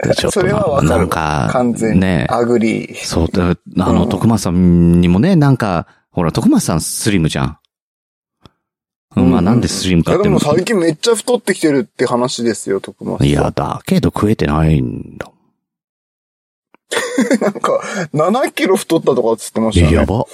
[0.03, 2.01] でちょっとそれはわかるなんーか、完全に。
[2.01, 2.97] ね agree。
[2.97, 7.59] そう、だあの、うん徳松さんにもね、なんか、ほら、徳松さんスリムじゃん。
[9.17, 13.27] うん、まあなんでスリムかってでも最近めっちゃ太ってきてるって話ですよ、徳松。
[13.27, 15.31] いや、だけど食えてないんだ。
[17.41, 17.81] なんか、
[18.15, 19.97] 7キロ太ったとかっつってましたえ、ね。
[19.97, 20.25] やば。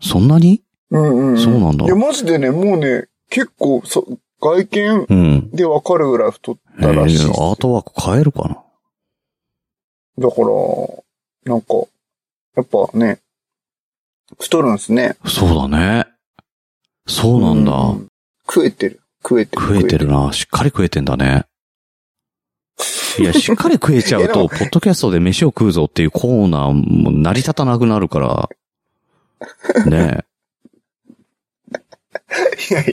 [0.00, 0.62] そんなに？
[0.90, 1.38] うんうん、うん。
[1.38, 4.06] そうなんだいや、マジでね、もうね、結構、そ、
[4.40, 5.50] 外見うん。
[5.50, 8.62] でわかるぐらい太っえたらしいっすー、アートワーク変えるかな？
[10.18, 11.74] だから、なんか、
[12.56, 13.20] やっぱね、
[14.38, 15.16] 太るんすね。
[15.26, 16.06] そうだね。
[17.06, 17.72] そうなんだ。
[17.72, 18.08] う
[18.48, 19.00] 食えてる。
[19.22, 19.62] 食えてる。
[19.62, 20.32] 食えてるな。
[20.32, 21.44] しっかり食えてんだね。
[23.18, 28.48] いや、しっかり食えちゃうと、ポッドキャストで飯を食うぞっていうコーナーも成り立たなくなるから。
[29.86, 30.24] ね
[32.70, 32.92] いやいや。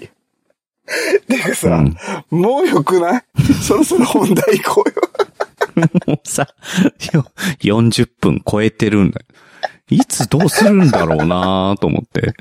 [1.28, 1.52] てかえ。
[1.52, 1.98] うさ、ん。
[2.30, 3.24] もうよくない？
[3.62, 4.96] そろそろ本題行こうよ。
[6.08, 6.48] もうさ、
[7.14, 7.26] よ
[7.60, 9.26] 40分超えてるんだよ。
[9.90, 12.34] いつどうするんだろうなと思って。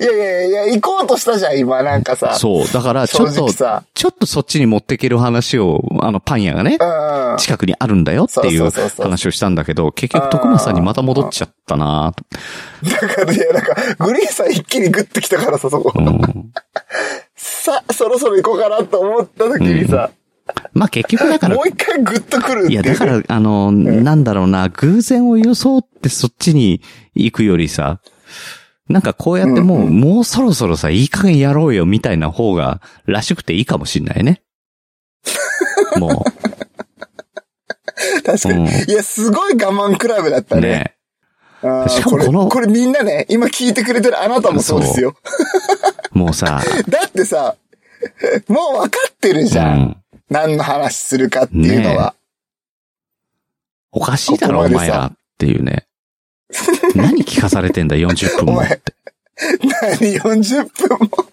[0.00, 2.34] いやいやいや、行こうとしたじゃん、今、なんかさ。
[2.34, 2.68] そう。
[2.68, 3.82] だから、ち正ょっと。
[3.94, 7.36] ちょっとそっちに持っていける話を、あの、パン屋がね、うん。
[7.38, 8.70] 近くにあるんだよっていそう
[9.02, 12.12] 話をしたんだけど、結局徳間さんにまた戻っちゃったな
[12.82, 13.74] だから、いや、なんか、
[14.04, 15.92] グリーンさん一気にグッと来たからさ、そこ。
[15.94, 16.52] うん。
[17.36, 20.10] さ、そろそろ行こうかなと思った時にさ、
[20.72, 22.70] まあ結局だからもう、一回グッと来る。
[22.70, 26.82] いやだから、あの、なんだろうな、偶然を装ってそっちに
[27.14, 28.00] 行くよりさ、
[28.92, 34.42] なんかこうやってもう、うんうもうそろそろさ、いい加減やろうよみたいな方が、らしくていいかもしんないね。
[35.98, 36.24] も
[38.24, 38.70] 確かに。
[38.70, 40.68] うんいや、すごい我慢比べだったう、ね。
[41.62, 41.88] ね。
[41.88, 45.16] しかもこのこれみんなね、今聞いてくれてるあなたもそうですよ。
[46.12, 47.56] もうさ、 だってさ、
[48.48, 49.78] もう分かってるじゃん。
[49.78, 49.96] うん
[50.32, 52.14] 何の話するかっていうのは。
[53.92, 55.86] おかしいだろ、ここお前らっていうね。
[56.94, 58.80] 何聞かされてんだ、40分もって。
[59.90, 61.26] 何、40分も。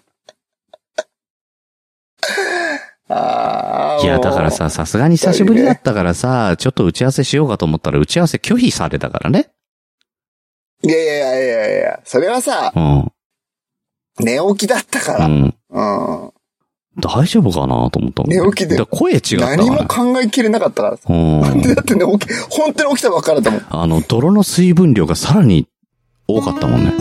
[4.02, 4.50] いや、だから。
[4.50, 9.50] さ、さすがに久しぶりだったからさ、ちょっと打ち合わせしようかと思ったら打ち合わせ拒否されたからね。
[10.82, 13.12] いやいやいやいやいや、それはさ、うん。
[14.20, 15.26] 寝起きだったから。
[15.26, 15.54] うん。
[15.70, 16.32] うん。
[16.98, 21.04] 大丈夫かなと思った寝起きで声違った何も考えきれなかったからさ。
[21.08, 21.62] うん。
[21.62, 23.66] だってね、起き、本当に起きたばっかりだもん。
[23.70, 25.68] あの、泥の水分量がさらに
[26.26, 26.92] 多かったもんね。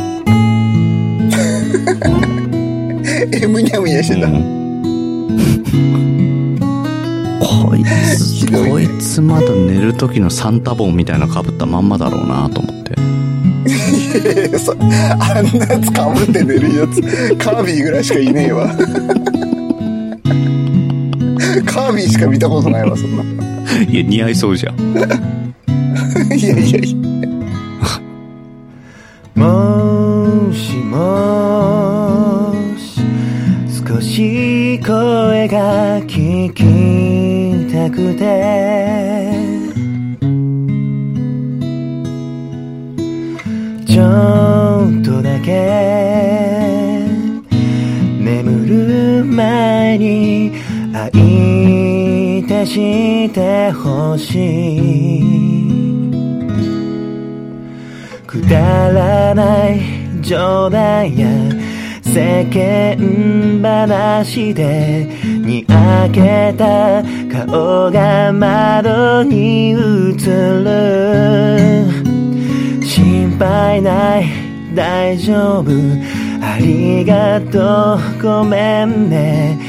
[3.42, 4.28] え、むにゃむにゃしてた。
[4.28, 4.60] うん
[7.42, 12.94] こいつ、いねこいつまだ寝る時のサンタ帽みたいな被ったまんまだろうなと思って。
[13.70, 14.80] いやいやそあん
[15.58, 17.02] なやつかぶって寝るやつ、
[17.36, 18.76] カービィぐらいしかいねえわ。
[21.72, 23.24] カービィしか見たことないわ、そんな。
[23.84, 24.80] いや、似合いそうじゃん。
[26.36, 26.98] いやいやいや。
[29.36, 33.02] もしもし、
[33.88, 39.29] 少し声が聞きたくて
[52.80, 55.20] してほしい。
[58.26, 59.82] くだらない
[60.22, 61.28] 冗談や
[62.04, 67.04] 世間話でに開けた
[67.46, 69.82] 顔が窓に映る。
[72.84, 74.30] 心配ない
[74.74, 75.70] 大丈夫。
[76.42, 78.00] ありがとう。
[78.24, 79.69] ごめんね。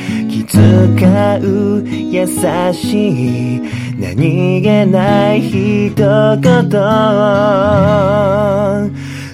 [0.51, 2.27] 気遣う優
[2.73, 3.61] しい
[4.01, 6.71] 何気ない一言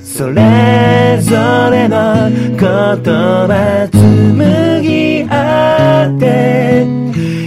[0.04, 1.36] それぞ
[1.70, 6.84] れの言葉紡ぎ合って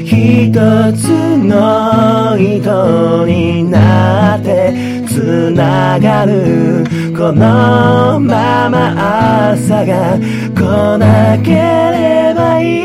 [0.03, 0.51] 一
[0.93, 4.48] つの糸になって
[5.07, 6.83] つながる。
[7.17, 10.17] このまま朝が
[10.55, 12.79] 来なければい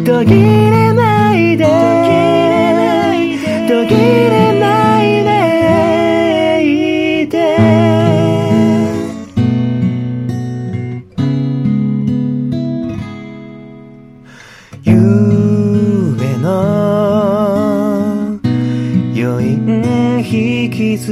[0.00, 0.04] い。
[0.04, 2.11] 途切れないで。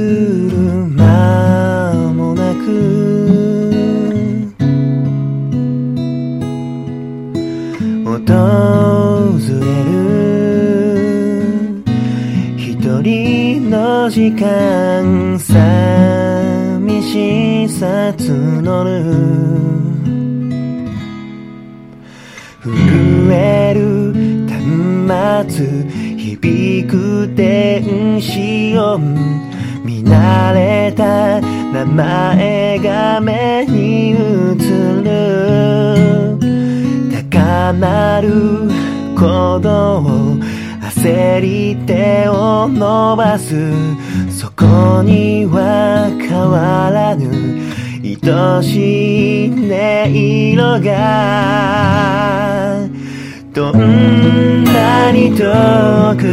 [0.01, 0.57] 引きずる
[0.95, 2.65] 間もなく。
[8.03, 8.19] 訪
[9.59, 9.93] れる
[12.57, 12.61] 一
[13.01, 15.53] 人の時間寂
[17.03, 17.85] しさ
[18.17, 18.89] 募る。
[22.63, 24.13] 震える
[24.47, 25.55] 端末
[26.17, 29.40] 響く電子音。
[30.53, 34.15] れた名前が目に映
[35.03, 36.37] る。
[37.31, 38.29] 高鳴る
[39.15, 40.37] 鼓動
[40.81, 43.55] 焦り手を伸ばす。
[44.29, 47.29] そこには変わらぬ
[48.03, 49.55] 愛しい音
[50.13, 52.21] 色が。
[53.53, 55.43] どんなに遠
[56.17, 56.23] く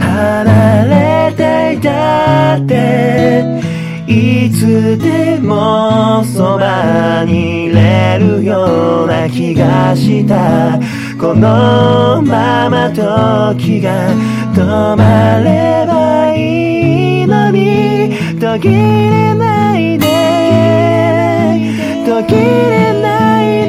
[0.00, 3.01] 離れていたって
[5.52, 10.78] もそばにいれるような気がした。
[11.18, 14.10] このまま時が
[14.54, 18.12] 止まればいいのに。
[18.40, 20.06] 途切れないで。
[22.06, 23.68] 途切れない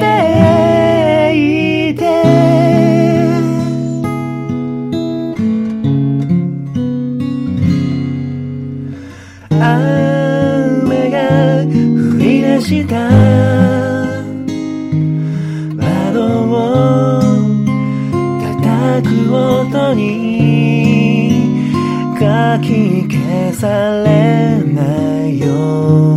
[12.74, 13.07] した
[15.76, 16.15] 窓
[16.49, 17.21] を
[18.41, 20.09] 叩く音に
[22.17, 26.12] かき消されないよ